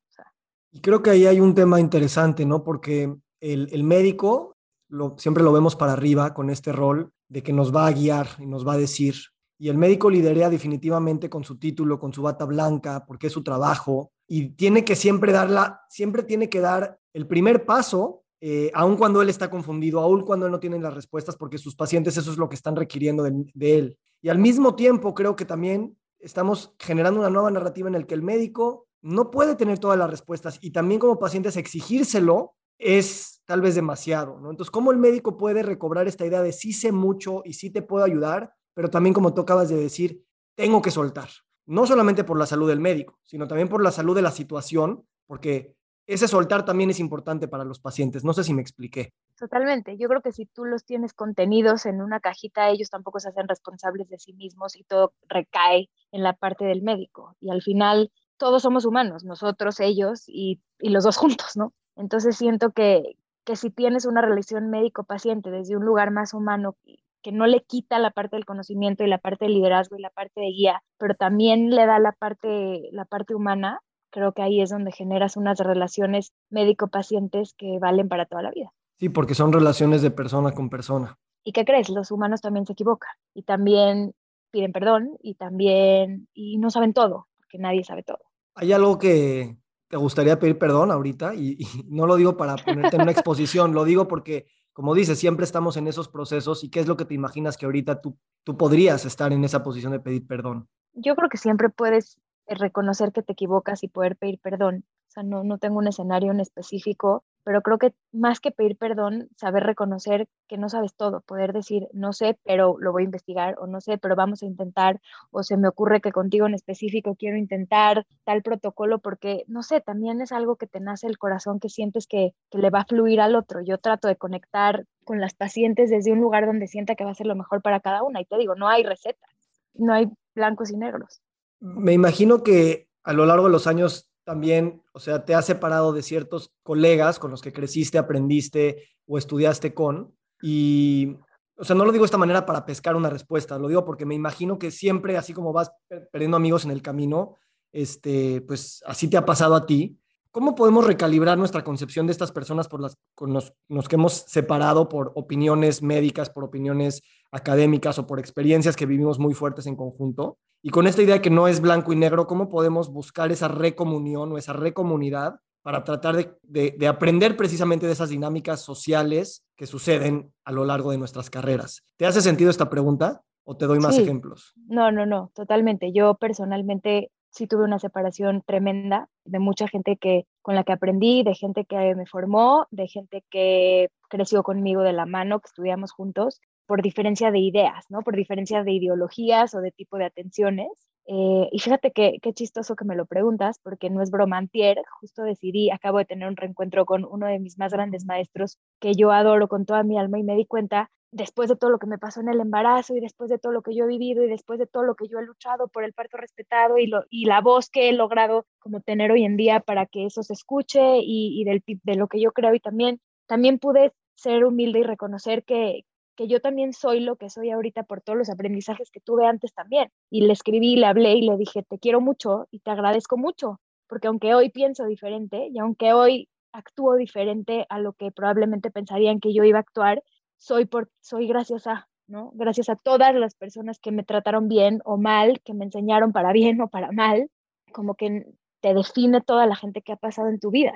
[0.71, 2.63] y creo que ahí hay un tema interesante, ¿no?
[2.63, 4.55] Porque el, el médico
[4.87, 8.27] lo, siempre lo vemos para arriba con este rol de que nos va a guiar
[8.39, 9.15] y nos va a decir.
[9.57, 13.43] Y el médico liderea definitivamente con su título, con su bata blanca, porque es su
[13.43, 18.95] trabajo, y tiene que siempre darla, siempre tiene que dar el primer paso, eh, aun
[18.95, 22.37] cuando él está confundido, aun cuando no tiene las respuestas, porque sus pacientes eso es
[22.37, 23.97] lo que están requiriendo de, él.
[24.21, 28.15] Y al mismo tiempo creo que también estamos generando una nueva narrativa en el que
[28.15, 33.61] el médico no puede tener todas las respuestas y también como pacientes exigírselo es tal
[33.61, 34.51] vez demasiado, ¿no?
[34.51, 37.81] Entonces, ¿cómo el médico puede recobrar esta idea de sí sé mucho y sí te
[37.81, 40.23] puedo ayudar, pero también como tú acabas de decir,
[40.55, 41.29] tengo que soltar?
[41.69, 45.05] no solamente por la salud del médico, sino también por la salud de la situación,
[45.27, 45.75] porque
[46.09, 48.23] ese soltar también es importante para los pacientes.
[48.23, 49.13] No sé si me expliqué.
[49.37, 49.95] Totalmente.
[49.95, 53.47] Yo creo que si tú los tienes contenidos en una cajita, ellos tampoco se hacen
[53.47, 57.35] responsables de sí mismos y todo recae en la parte del médico.
[57.39, 61.73] Y al final, todos somos humanos, nosotros, ellos y, los dos juntos, ¿no?
[61.95, 66.75] Entonces siento que, que si tienes una relación médico-paciente desde un lugar más humano
[67.21, 70.09] que no le quita la parte del conocimiento y la parte del liderazgo y la
[70.09, 74.61] parte de guía, pero también le da la parte, la parte humana, creo que ahí
[74.61, 78.73] es donde generas unas relaciones médico-pacientes que valen para toda la vida.
[78.99, 81.17] Sí, porque son relaciones de persona con persona.
[81.43, 81.89] ¿Y qué crees?
[81.89, 84.13] Los humanos también se equivocan y también
[84.51, 88.19] piden perdón y también, y no saben todo, porque nadie sabe todo.
[88.55, 91.33] ¿Hay algo que te gustaría pedir perdón ahorita?
[91.35, 94.47] Y, y no lo digo para ponerte en una exposición, lo digo porque
[94.79, 97.65] como dices, siempre estamos en esos procesos y qué es lo que te imaginas que
[97.65, 100.69] ahorita tú, tú podrías estar en esa posición de pedir perdón.
[100.93, 102.17] Yo creo que siempre puedes
[102.57, 104.85] reconocer que te equivocas y poder pedir perdón.
[105.09, 108.77] O sea, no, no tengo un escenario en específico, pero creo que más que pedir
[108.77, 113.05] perdón, saber reconocer que no sabes todo, poder decir, no sé, pero lo voy a
[113.05, 116.53] investigar, o no sé, pero vamos a intentar, o se me ocurre que contigo en
[116.53, 121.17] específico quiero intentar tal protocolo, porque, no sé, también es algo que te nace el
[121.17, 123.61] corazón, que sientes que, que le va a fluir al otro.
[123.61, 127.15] Yo trato de conectar con las pacientes desde un lugar donde sienta que va a
[127.15, 129.31] ser lo mejor para cada una, y te digo, no hay recetas,
[129.73, 131.21] no hay blancos y negros.
[131.59, 135.91] Me imagino que a lo largo de los años también, o sea, te has separado
[135.91, 140.13] de ciertos colegas con los que creciste, aprendiste o estudiaste con.
[140.41, 141.17] Y,
[141.57, 144.05] o sea, no lo digo de esta manera para pescar una respuesta, lo digo porque
[144.05, 145.71] me imagino que siempre, así como vas
[146.11, 147.35] perdiendo amigos en el camino,
[147.71, 149.97] este, pues así te ha pasado a ti.
[150.31, 153.51] ¿Cómo podemos recalibrar nuestra concepción de estas personas por las con los,
[153.87, 159.33] que hemos separado por opiniones médicas, por opiniones académicas o por experiencias que vivimos muy
[159.33, 160.37] fuertes en conjunto?
[160.61, 164.31] Y con esta idea que no es blanco y negro, ¿cómo podemos buscar esa recomunión
[164.31, 170.51] o esa recomunidad para tratar de, aprender precisamente de esas dinámicas sociales que suceden a
[170.51, 171.83] lo largo de nuestras carreras?
[171.97, 174.53] ¿Te hace sentido esta pregunta o te doy más ejemplos?
[174.67, 175.93] No, no, no, totalmente.
[175.93, 181.23] Yo personalmente sí tuve una separación tremenda de mucha gente que, con la que aprendí,
[181.23, 185.91] de gente que me formó, de gente que creció conmigo de la mano, que estudiamos
[185.91, 188.03] juntos por diferencia de ideas, ¿no?
[188.03, 190.69] Por diferencia de ideologías o de tipo de atenciones.
[191.07, 195.23] Eh, y fíjate qué chistoso que me lo preguntas, porque no es broma, antier, justo
[195.23, 199.11] decidí, acabo de tener un reencuentro con uno de mis más grandes maestros que yo
[199.11, 201.97] adoro con toda mi alma y me di cuenta, después de todo lo que me
[201.97, 204.59] pasó en el embarazo y después de todo lo que yo he vivido y después
[204.59, 207.41] de todo lo que yo he luchado por el parto respetado y, lo, y la
[207.41, 211.43] voz que he logrado como tener hoy en día para que eso se escuche y,
[211.43, 215.85] de lo que yo creo y también, también pude ser humilde y reconocer que,
[216.19, 219.53] que yo también soy lo que soy ahorita por todos los aprendizajes que tuve antes
[219.53, 219.89] también.
[220.09, 223.61] Y le escribí, le hablé y le dije, te quiero mucho y te agradezco mucho,
[223.87, 229.21] porque aunque hoy pienso diferente y aunque hoy actúo diferente a lo que probablemente pensarían
[229.21, 230.03] que yo iba a actuar,
[230.35, 232.31] soy, por, soy gracias a, ¿no?
[232.33, 236.33] Gracias a todas las personas que me trataron bien o mal, que me enseñaron para
[236.33, 237.29] bien o para mal,
[237.71, 238.25] como que
[238.59, 240.73] te define toda la gente que ha pasado en tu vida.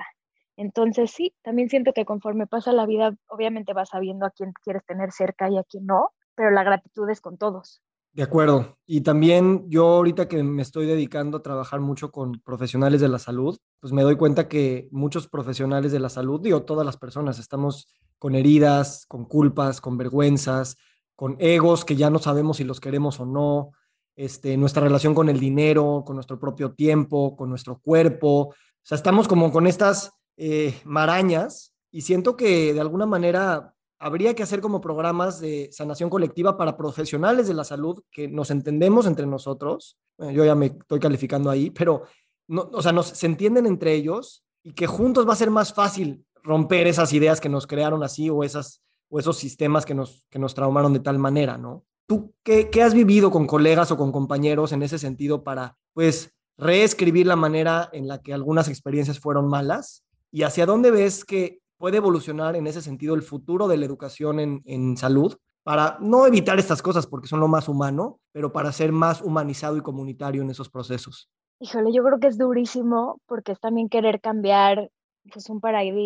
[0.56, 4.84] Entonces sí, también siento que conforme pasa la vida, obviamente vas sabiendo a quién quieres
[4.84, 7.82] tener cerca y a quién no, pero la gratitud es con todos.
[8.12, 8.78] De acuerdo.
[8.86, 13.18] Y también yo ahorita que me estoy dedicando a trabajar mucho con profesionales de la
[13.18, 17.40] salud, pues me doy cuenta que muchos profesionales de la salud, digo, todas las personas,
[17.40, 17.88] estamos
[18.20, 20.76] con heridas, con culpas, con vergüenzas,
[21.16, 23.72] con egos que ya no sabemos si los queremos o no,
[24.14, 28.30] este, nuestra relación con el dinero, con nuestro propio tiempo, con nuestro cuerpo.
[28.30, 34.34] O sea, estamos como con estas eh, marañas y siento que de alguna manera habría
[34.34, 39.06] que hacer como programas de sanación colectiva para profesionales de la salud que nos entendemos
[39.06, 39.96] entre nosotros.
[40.18, 42.02] yo ya me estoy calificando ahí, pero
[42.48, 45.72] no, o sea, nos, se entienden entre ellos y que juntos va a ser más
[45.72, 50.26] fácil romper esas ideas que nos crearon así o, esas, o esos sistemas que nos,
[50.28, 51.84] que nos traumaron de tal manera, ¿no?
[52.06, 56.34] ¿Tú qué, qué has vivido con colegas o con compañeros en ese sentido para, pues,
[56.58, 61.60] reescribir la manera en la que algunas experiencias fueron malas ¿Y hacia dónde ves que
[61.78, 65.36] puede evolucionar en ese sentido el futuro de la educación en, salud?
[65.62, 69.76] Para no evitar estas cosas porque son lo más humano, pero para ser más humanizado
[69.76, 71.30] y comunitario en esos procesos.
[71.60, 74.90] Híjole, yo creo que es durísimo porque es también querer cambiar
[75.32, 75.60] pues, un,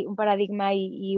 [0.06, 1.16] un paradigma y,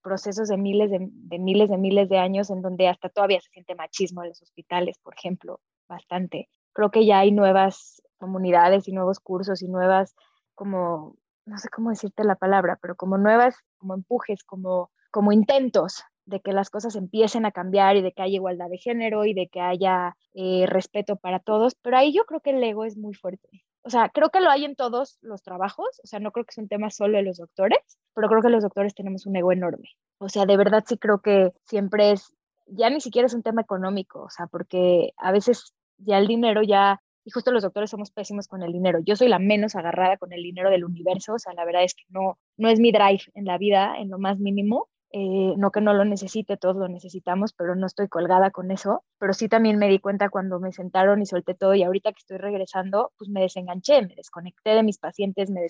[0.00, 3.50] procesos de miles de, de, miles de miles de años en donde hasta todavía se
[3.50, 6.48] siente machismo en los hospitales, por ejemplo, bastante.
[6.72, 10.14] Creo que ya hay nuevas comunidades y nuevos cursos y nuevas
[10.54, 11.16] como,
[11.46, 16.40] no sé cómo decirte la palabra, pero como nuevas, como empujes, como, como intentos de
[16.40, 19.48] que las cosas empiecen a cambiar y de que haya igualdad de género y de
[19.48, 23.14] que haya eh, respeto para todos, pero ahí yo creo que el ego es muy
[23.14, 23.48] fuerte.
[23.82, 26.50] O sea, creo que lo hay en todos los trabajos, o sea, no creo que
[26.50, 27.78] es un tema solo de los doctores,
[28.14, 29.90] pero creo que los doctores tenemos un ego enorme.
[30.18, 32.34] O sea, de verdad sí creo que siempre es,
[32.66, 36.62] ya ni siquiera es un tema económico, o sea, porque a veces ya el dinero
[36.62, 39.00] ya, y justo los doctores somos pésimos con el dinero.
[39.04, 41.94] Yo soy la menos agarrada con el dinero del universo, o sea, la verdad es
[41.94, 45.72] que no, no es mi drive en la vida, en lo más mínimo, eh, no
[45.72, 49.02] que no lo necesite, todos lo necesitamos, pero no estoy colgada con eso.
[49.18, 52.18] Pero sí también me di cuenta cuando me sentaron y solté todo y ahorita que
[52.18, 55.60] estoy regresando, pues me desenganché, me desconecté de mis pacientes, me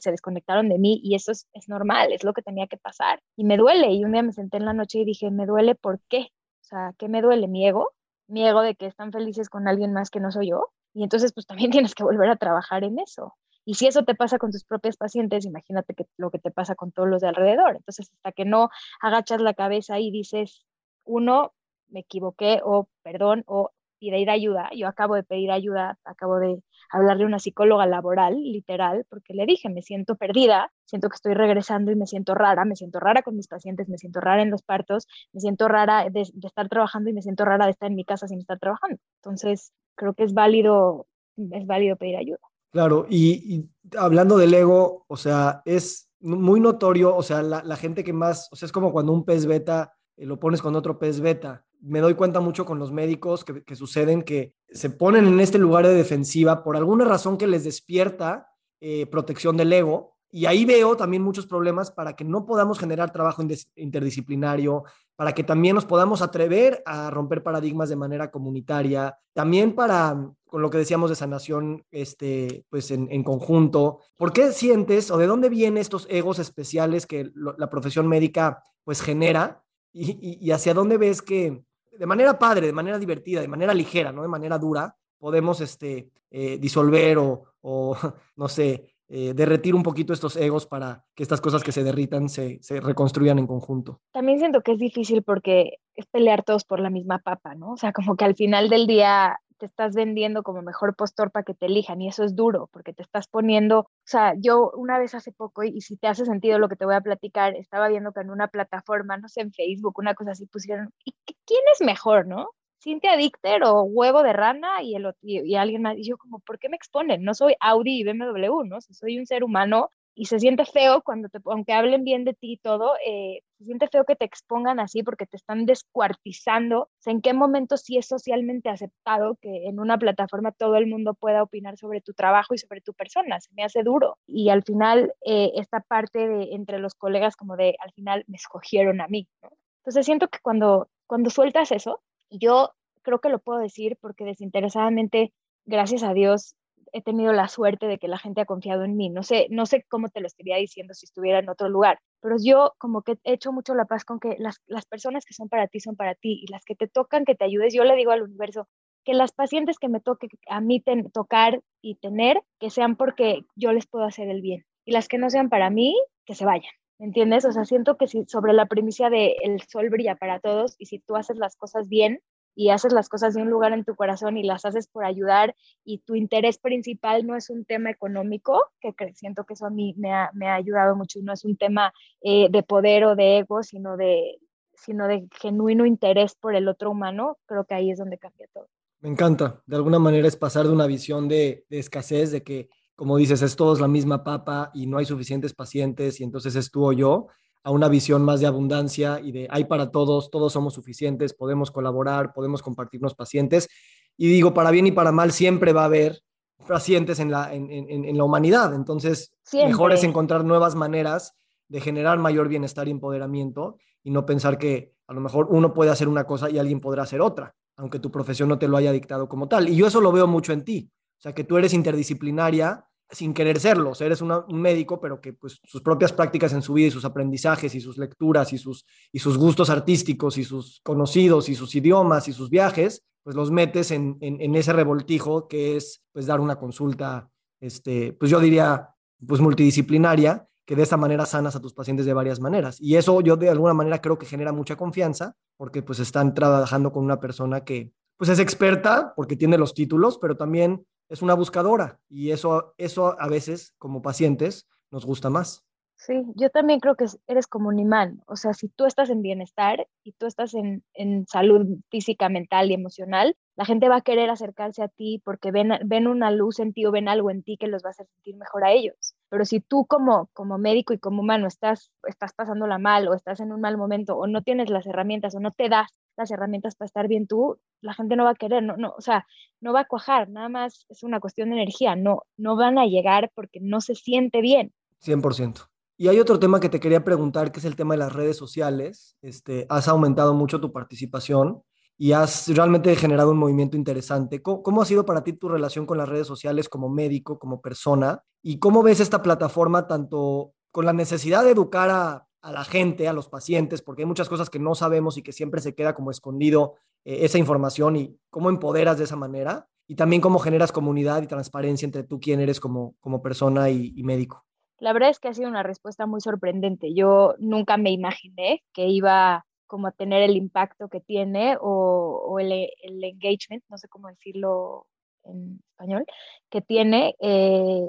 [0.00, 3.20] se desconectaron de mí y eso es, es normal, es lo que tenía que pasar.
[3.36, 5.74] Y me duele y un día me senté en la noche y dije, me duele,
[5.74, 6.28] ¿por qué?
[6.62, 7.48] O sea, ¿qué me duele?
[7.48, 7.90] ¿Mi ego?
[8.28, 10.70] ¿Mi ego de que están felices con alguien más que no soy yo?
[10.96, 13.34] Y entonces pues también tienes que volver a trabajar en eso.
[13.66, 16.74] Y si eso te pasa con tus propios pacientes, imagínate que lo que te pasa
[16.74, 17.76] con todos los de alrededor.
[17.76, 20.64] Entonces, hasta que no agachas la cabeza y dices,
[21.04, 21.52] uno,
[21.88, 24.70] me equivoqué o perdón o pedir ayuda.
[24.74, 29.46] Yo acabo de pedir ayuda, acabo de hablarle a una psicóloga laboral, literal, porque le
[29.46, 33.22] dije, me siento perdida, siento que estoy regresando y me siento rara, me siento rara
[33.22, 36.68] con mis pacientes, me siento rara en los partos, me siento rara de, de estar
[36.68, 38.98] trabajando y me siento rara de estar en mi casa sin estar trabajando.
[39.22, 41.06] Entonces, creo que es válido,
[41.36, 42.38] es válido pedir ayuda.
[42.72, 48.12] Claro, y, hablando del ego, o sea, es muy notorio, o sea, la, gente que
[48.12, 51.20] más, o sea, es como cuando un pez beta eh, lo pones con otro pez
[51.20, 51.64] beta.
[51.80, 55.86] Me doy cuenta mucho con los médicos que, suceden que se ponen en este lugar
[55.86, 58.48] de defensiva por alguna razón que les despierta
[58.80, 63.12] eh, protección del ego y ahí veo también muchos problemas para que no podamos generar
[63.12, 63.42] trabajo
[63.76, 64.84] interdisciplinario,
[65.14, 70.62] para que también nos podamos atrever a romper paradigmas de manera comunitaria, también para, con
[70.62, 74.00] lo que decíamos de sanación, este, pues en, conjunto.
[74.16, 79.00] ¿Por qué sientes o de dónde vienen estos egos especiales que la profesión médica pues
[79.00, 79.62] genera?
[79.92, 81.64] Y, hacia dónde ves que
[81.98, 86.10] de manera padre, de manera divertida, de manera ligera, no de manera dura, podemos este,
[86.30, 87.96] eh, disolver o, o,
[88.36, 92.28] no sé, eh, derretir un poquito estos egos para que estas cosas que se derritan
[92.28, 94.00] se, se, reconstruyan en conjunto.
[94.12, 97.72] También siento que es difícil porque es pelear todos por la misma papa, ¿no?
[97.72, 101.44] O sea, como que al final del día te estás vendiendo como mejor postor para
[101.44, 104.98] que te elijan y eso es duro porque te estás poniendo, o sea, yo una
[104.98, 107.88] vez hace poco y, si te hace sentido lo que te voy a platicar, estaba
[107.88, 111.14] viendo que en una plataforma, no sé, en Facebook, una cosa así pusieron, ¿y
[111.44, 112.48] quién es mejor, no?
[112.86, 115.98] Cintia Dicter o huevo de rana y, el, y, alguien más.
[115.98, 117.24] Y yo como, ¿por qué me exponen?
[117.24, 118.80] No soy Audi y BMW, ¿no?
[118.80, 122.52] soy un ser humano y se siente feo cuando te, aunque hablen bien de ti
[122.52, 126.82] y todo, eh, se siente feo que te expongan así porque te están descuartizando.
[126.82, 130.86] O sea, ¿en qué momento sí es socialmente aceptado que en una plataforma todo el
[130.86, 133.40] mundo pueda opinar sobre tu trabajo y sobre tu persona?
[133.40, 134.16] Se me hace duro.
[134.28, 138.36] Y al final, eh, esta parte de entre los colegas como de, al final me
[138.36, 139.50] escogieron a mí, ¿no?
[139.80, 142.72] Entonces siento que cuando, cuando sueltas eso, yo
[143.06, 145.32] creo que lo puedo decir porque desinteresadamente,
[145.64, 146.56] gracias a Dios,
[146.92, 149.10] he tenido la suerte de que la gente ha confiado en mí.
[149.10, 152.36] No sé, no sé cómo te lo estaría diciendo si estuviera en otro lugar, pero
[152.42, 155.48] yo como que he hecho mucho la paz con que las, las personas que son
[155.48, 157.94] para ti son para ti y las que te tocan que te ayudes, yo le
[157.94, 158.66] digo al universo
[159.04, 163.72] que las pacientes que me toque a mí tocar y tener, que sean porque yo
[163.72, 164.64] les puedo hacer el bien.
[164.84, 166.72] Y las que no sean para mí, que se vayan.
[166.98, 167.44] ¿Me entiendes?
[167.44, 170.86] O sea, siento que si sobre la primicia de el sol brilla para todos y
[170.86, 172.20] si tú haces las cosas bien
[172.56, 175.54] y haces las cosas de un lugar en tu corazón y las haces por ayudar
[175.84, 179.94] y tu interés principal no es un tema económico, que siento que eso a mí
[179.96, 181.92] me ha, me ha ayudado mucho no es un tema
[182.22, 184.38] eh, de poder o de ego, sino de,
[184.74, 188.68] sino de genuino interés por el otro humano, creo que ahí es donde cambia todo.
[189.00, 189.62] Me encanta.
[189.66, 193.42] De alguna manera es pasar de una visión de, de escasez, de que como dices,
[193.42, 196.92] es todos la misma papa y no hay suficientes pacientes y entonces es tú o
[196.92, 197.28] yo,
[197.66, 201.72] a una visión más de abundancia y de hay para todos, todos somos suficientes, podemos
[201.72, 203.68] colaborar, podemos compartirnos pacientes.
[204.16, 206.22] Y digo, para bien y para mal siempre va a haber
[206.68, 208.72] pacientes en la, en, la humanidad.
[208.72, 211.34] Entonces, mejor es encontrar nuevas maneras
[211.66, 215.90] de generar mayor bienestar y empoderamiento y no pensar que a lo mejor uno puede
[215.90, 218.92] hacer una cosa y alguien podrá hacer otra, aunque tu profesión no te lo haya
[218.92, 219.68] dictado como tal.
[219.68, 220.88] Y yo eso lo veo mucho en ti.
[221.18, 223.90] O sea, que tú eres interdisciplinaria sin querer serlo.
[223.90, 226.90] O sea, eres un médico, pero que pues, sus propias prácticas en su vida y
[226.90, 231.54] sus aprendizajes y sus lecturas y sus, y sus gustos artísticos y sus conocidos y
[231.54, 236.40] sus idiomas y sus viajes, pues los metes en, ese revoltijo que es pues dar
[236.40, 237.28] una consulta
[237.60, 238.90] este, pues yo diría,
[239.26, 242.80] pues multidisciplinaria, que de esa manera sanas a tus pacientes de varias maneras.
[242.80, 246.92] Y eso yo de alguna manera creo que genera mucha confianza, porque pues están trabajando
[246.92, 251.34] con una persona que pues es experta, porque tiene los títulos, pero también es una
[251.34, 255.66] buscadora y eso, eso a veces como pacientes nos gusta más.
[255.98, 258.22] Sí, yo también creo que eres como un imán.
[258.26, 262.70] O sea, si tú estás en bienestar y tú estás en, en, salud física, mental
[262.70, 266.60] y emocional, la gente va a querer acercarse a ti porque ven, ven una luz
[266.60, 268.72] en ti o ven algo en ti que los va a hacer sentir mejor a
[268.72, 269.16] ellos.
[269.30, 273.40] Pero si tú como, como médico y como humano estás, estás pasándola mal o estás
[273.40, 276.76] en un mal momento o no tienes las herramientas o no te das las herramientas
[276.76, 279.26] para estar bien tú, la gente no va a querer, no, no, o sea,
[279.60, 282.86] no va a cuajar, nada más es una cuestión de energía, no, no van a
[282.86, 284.72] llegar porque no se siente bien.
[285.04, 285.68] 100%.
[285.98, 288.36] Y hay otro tema que te quería preguntar, que es el tema de las redes
[288.36, 289.16] sociales.
[289.22, 291.62] Este, has aumentado mucho tu participación
[291.96, 294.42] y has realmente generado un movimiento interesante.
[294.42, 298.22] ¿Cómo, ha sido para ti tu relación con las redes sociales como médico, como persona?
[298.42, 303.12] ¿Y cómo ves esta plataforma tanto con la necesidad de educar a, la gente, a
[303.12, 306.10] los pacientes, porque hay muchas cosas que no sabemos y que siempre se queda como
[306.10, 306.74] escondido
[307.04, 309.68] eh, esa información y cómo empoderas de esa manera?
[309.88, 314.02] Y también cómo generas comunidad y transparencia entre tú, quién eres como, como persona y
[314.02, 314.44] médico.
[314.78, 316.92] La verdad es que ha sido una respuesta muy sorprendente.
[316.92, 322.70] Yo nunca me imaginé que iba como a tener el impacto que tiene o, el,
[322.82, 324.86] engagement, no sé cómo decirlo
[325.24, 326.04] en español,
[326.50, 327.86] que tiene, eh,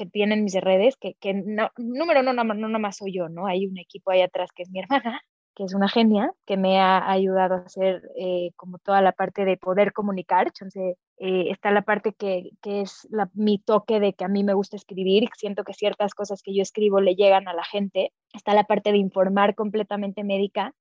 [0.00, 3.28] que tienen mis redes, que, que no, número no, no, no nada más soy yo,
[3.28, 3.46] ¿no?
[3.46, 5.20] Hay un equipo ahí atrás que es mi hermana,
[5.54, 9.44] que es una genia, que me ha ayudado a hacer eh, como toda la parte
[9.44, 10.46] de poder comunicar.
[10.46, 14.42] Entonces, eh, está la parte que, que es la, mi toque de que a mí
[14.42, 18.14] me gusta escribir, siento que ciertas cosas que yo escribo le llegan a la gente.
[18.32, 20.72] Está la parte de informar completamente médica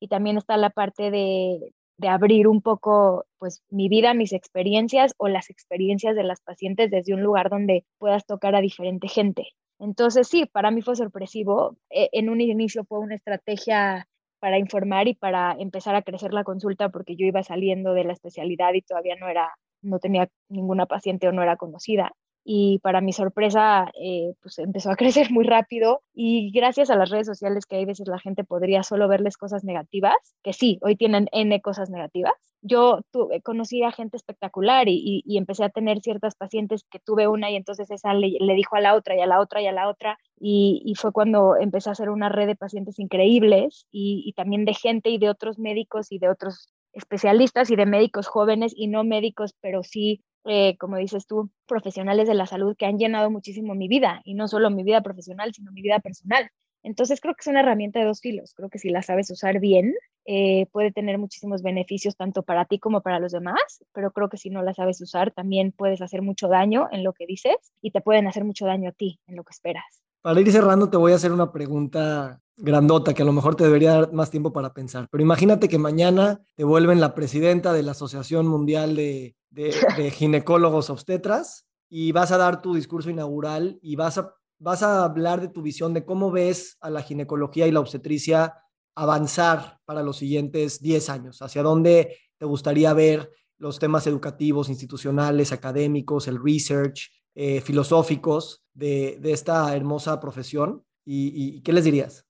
[0.00, 5.14] y también está la parte de, de abrir un poco pues mi vida, mis experiencias
[5.18, 9.48] o las experiencias de las pacientes desde un lugar donde puedas tocar a diferente gente.
[9.78, 11.76] Entonces sí, para mí fue sorpresivo.
[11.90, 14.08] E, en un inicio fue una estrategia
[14.40, 18.12] para informar y para empezar a crecer la consulta porque yo iba saliendo de la
[18.12, 22.12] especialidad y todavía no era, no tenía ninguna paciente o no era conocida
[22.48, 27.10] y para mi sorpresa eh, pues empezó a crecer muy rápido y gracias a las
[27.10, 30.94] redes sociales que hay veces la gente podría solo verles cosas negativas, que sí, hoy
[30.94, 32.34] tienen N cosas negativas.
[32.62, 37.26] Yo tuve, conocí a gente espectacular y, y, empecé a tener ciertas pacientes que tuve
[37.26, 39.66] una y entonces esa le, le, dijo a la otra y a la otra y
[39.66, 43.86] a la otra y, y, fue cuando empecé a hacer una red de pacientes increíbles
[43.90, 47.86] y, y también de gente y de otros médicos y de otros especialistas y de
[47.86, 52.76] médicos jóvenes y no médicos, pero sí eh, como dices tú, profesionales de la salud
[52.76, 55.98] que han llenado muchísimo mi vida, y no solo mi vida profesional, sino mi vida
[56.00, 56.50] personal.
[56.82, 58.54] Entonces creo que es una herramienta de dos filos.
[58.54, 59.94] Creo que si la sabes usar bien,
[60.24, 64.36] eh, puede tener muchísimos beneficios tanto para ti como para los demás, pero creo que
[64.36, 67.90] si no la sabes usar, también puedes hacer mucho daño en lo que dices y
[67.90, 70.05] te pueden hacer mucho daño a ti en lo que esperas.
[70.26, 73.62] Para ir cerrando, te voy a hacer una pregunta grandota que a lo mejor te
[73.62, 75.06] debería dar más tiempo para pensar.
[75.08, 79.72] Pero imagínate que mañana te vuelven la presidenta de la Asociación Mundial de de,
[80.12, 85.40] ginecólogos obstetras y vas a dar tu discurso inaugural y vas a, vas a hablar
[85.40, 88.54] de tu visión de cómo ves a la ginecología y la obstetricia
[88.94, 95.52] avanzar para los siguientes 10 años, hacia dónde te gustaría ver los temas educativos, institucionales,
[95.52, 100.84] académicos, el research, eh, filosóficos de, de, esta hermosa profesión.
[101.04, 102.26] ¿Y, y qué les dirías?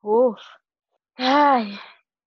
[0.00, 0.40] Uf,
[1.16, 1.78] ay,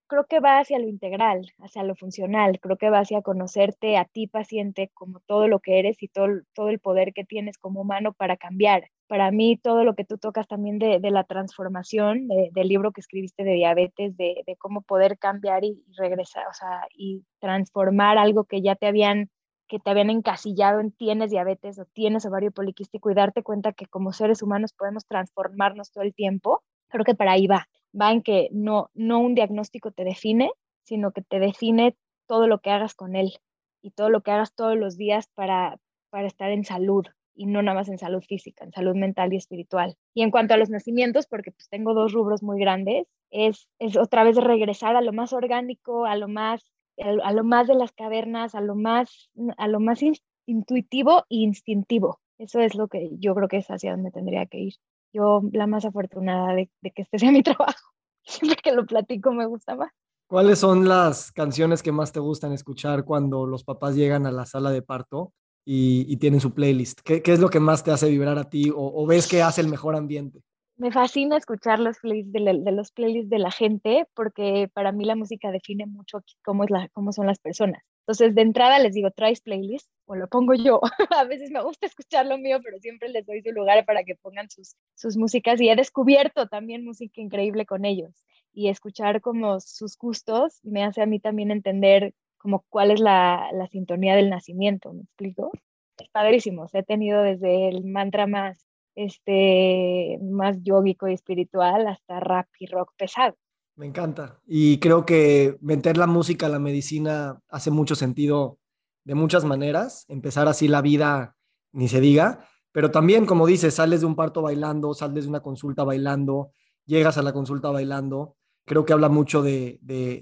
[0.09, 4.05] creo que va hacia lo integral, hacia lo funcional, creo que va hacia conocerte a
[4.05, 7.81] ti paciente como todo lo que eres y todo, todo el poder que tienes como
[7.81, 8.89] humano para cambiar.
[9.07, 13.43] Para mí todo lo que tú tocas también de, la transformación, del libro que escribiste
[13.43, 18.75] de diabetes, de, cómo poder cambiar y, regresar, o sea, y transformar algo que ya
[18.75, 19.29] te habían
[19.69, 23.85] que te habían encasillado en tienes diabetes o tienes ovario poliquístico y darte cuenta que
[23.85, 28.21] como seres humanos podemos transformarnos todo el tiempo, creo que para ahí va va en
[28.21, 30.51] que no, no un diagnóstico te define,
[30.83, 31.95] sino que te define
[32.27, 33.33] todo lo que hagas con él
[33.81, 37.05] y todo lo que hagas todos los días para, para estar en salud
[37.35, 39.95] y no nada más en salud física, en salud mental y espiritual.
[40.13, 43.95] Y en cuanto a los nacimientos, porque pues tengo dos rubros muy grandes, es, es
[43.95, 46.69] otra vez regresar a lo más orgánico, a lo más,
[47.01, 49.99] a lo más de las cavernas, a lo más, a lo más
[50.45, 52.19] intuitivo e instintivo.
[52.37, 54.73] Eso es lo que yo creo que es hacia donde tendría que ir
[55.13, 57.93] yo la más afortunada de, que este sea mi trabajo.
[58.23, 59.91] Siempre que lo platico me gusta más.
[60.27, 64.45] ¿Cuáles son las canciones que más te gustan escuchar cuando los papás llegan a la
[64.45, 65.33] sala de parto
[65.65, 66.99] y, tienen su playlist?
[67.01, 69.69] ¿Qué, es lo que más te hace vibrar a ti o, ves que hace el
[69.69, 70.43] mejor ambiente?
[70.79, 75.17] Me fascina escuchar los playlists de, los playlists de la gente porque para mí la
[75.17, 77.83] música define mucho cómo, es la, cómo son las personas.
[78.03, 79.89] Entonces, de entrada les digo, ¿traes playlist?
[80.05, 80.79] O lo pongo yo.
[81.17, 84.15] a veces me gusta escuchar lo mío, pero siempre les doy su lugar para que
[84.15, 85.59] pongan sus, sus músicas.
[85.59, 88.15] Y he descubierto también música increíble con ellos.
[88.53, 93.49] Y escuchar como sus gustos me hace a mí también entender como cuál es la,
[93.51, 95.51] la sintonía del nacimiento, ¿me explico?
[95.97, 96.67] Es padrísimo.
[96.71, 98.68] He tenido desde el mantra más,
[98.99, 103.35] este, más yógico y espiritual hasta rap y rock pesado.
[103.75, 104.41] Me encanta.
[104.45, 108.59] Y creo que meter la música a la medicina hace mucho sentido
[109.05, 110.05] de muchas maneras.
[110.09, 111.37] Empezar así la vida,
[111.71, 112.45] ni se diga.
[112.73, 116.51] Pero también, como dices, sales de un parto bailando, sales de una consulta bailando,
[116.85, 118.35] llegas a la consulta bailando.
[118.65, 119.79] Creo que habla mucho de,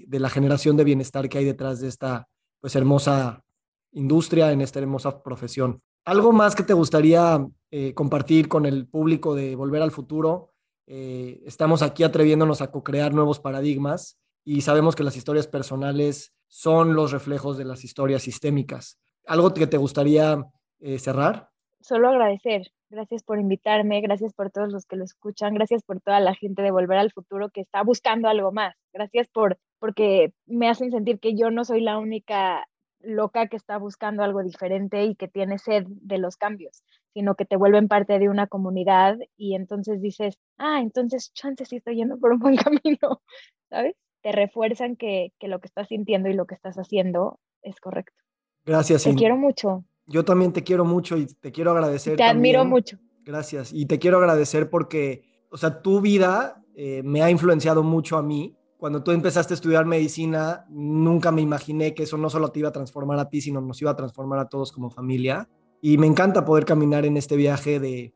[0.08, 2.28] la generación de bienestar que hay detrás de esta
[2.60, 3.44] pues hermosa
[3.90, 5.82] industria, en esta hermosa profesión.
[6.08, 10.54] ¿Algo más que te gustaría eh, compartir con el público de Volver al Futuro?
[10.86, 16.94] Eh, estamos aquí atreviéndonos a co-crear nuevos paradigmas y sabemos que las historias personales son
[16.94, 18.98] los reflejos de las historias sistémicas.
[19.26, 20.46] ¿Algo que te gustaría
[20.80, 21.50] eh, cerrar?
[21.82, 22.68] Solo agradecer.
[22.88, 26.62] Gracias por invitarme, gracias por todos los que lo escuchan, gracias por toda la gente
[26.62, 28.74] de Volver al Futuro que está buscando algo más.
[28.94, 32.66] Gracias por porque me hacen sentir que yo no soy la única
[33.00, 36.82] loca que está buscando algo diferente y que tiene sed de los cambios,
[37.12, 41.76] sino que te vuelven parte de una comunidad y entonces dices, ah, entonces chance sí
[41.76, 43.22] estoy yendo por un buen camino,
[43.70, 43.96] ¿sabes?
[44.22, 48.16] Te refuerzan que, que lo que estás sintiendo y lo que estás haciendo es correcto.
[48.64, 49.04] Gracias.
[49.04, 49.84] Te quiero mucho.
[50.06, 52.16] Yo también te quiero mucho y te quiero agradecer.
[52.16, 52.98] Te admiro mucho.
[53.24, 53.72] Gracias.
[53.72, 58.22] Y te quiero agradecer porque, o sea, tu vida eh, me ha influenciado mucho a
[58.22, 62.60] mí cuando tú empezaste a estudiar medicina, nunca me imaginé que eso no solo te
[62.60, 65.48] iba a transformar a ti, sino nos iba a transformar a todos como familia.
[65.82, 68.14] Y me encanta poder caminar en este viaje de,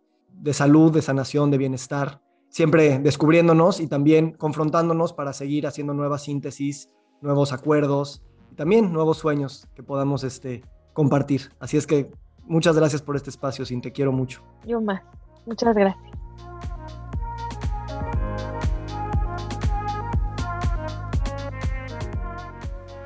[0.52, 6.88] salud, de sanación, de bienestar, siempre descubriéndonos y también confrontándonos para seguir haciendo nuevas síntesis,
[7.20, 11.50] nuevos acuerdos y también nuevos sueños que podamos este, compartir.
[11.58, 12.12] Así es que
[12.44, 14.42] muchas gracias por este espacio, Sin, te quiero mucho.
[14.64, 15.02] Yo más.
[15.44, 16.21] Muchas gracias.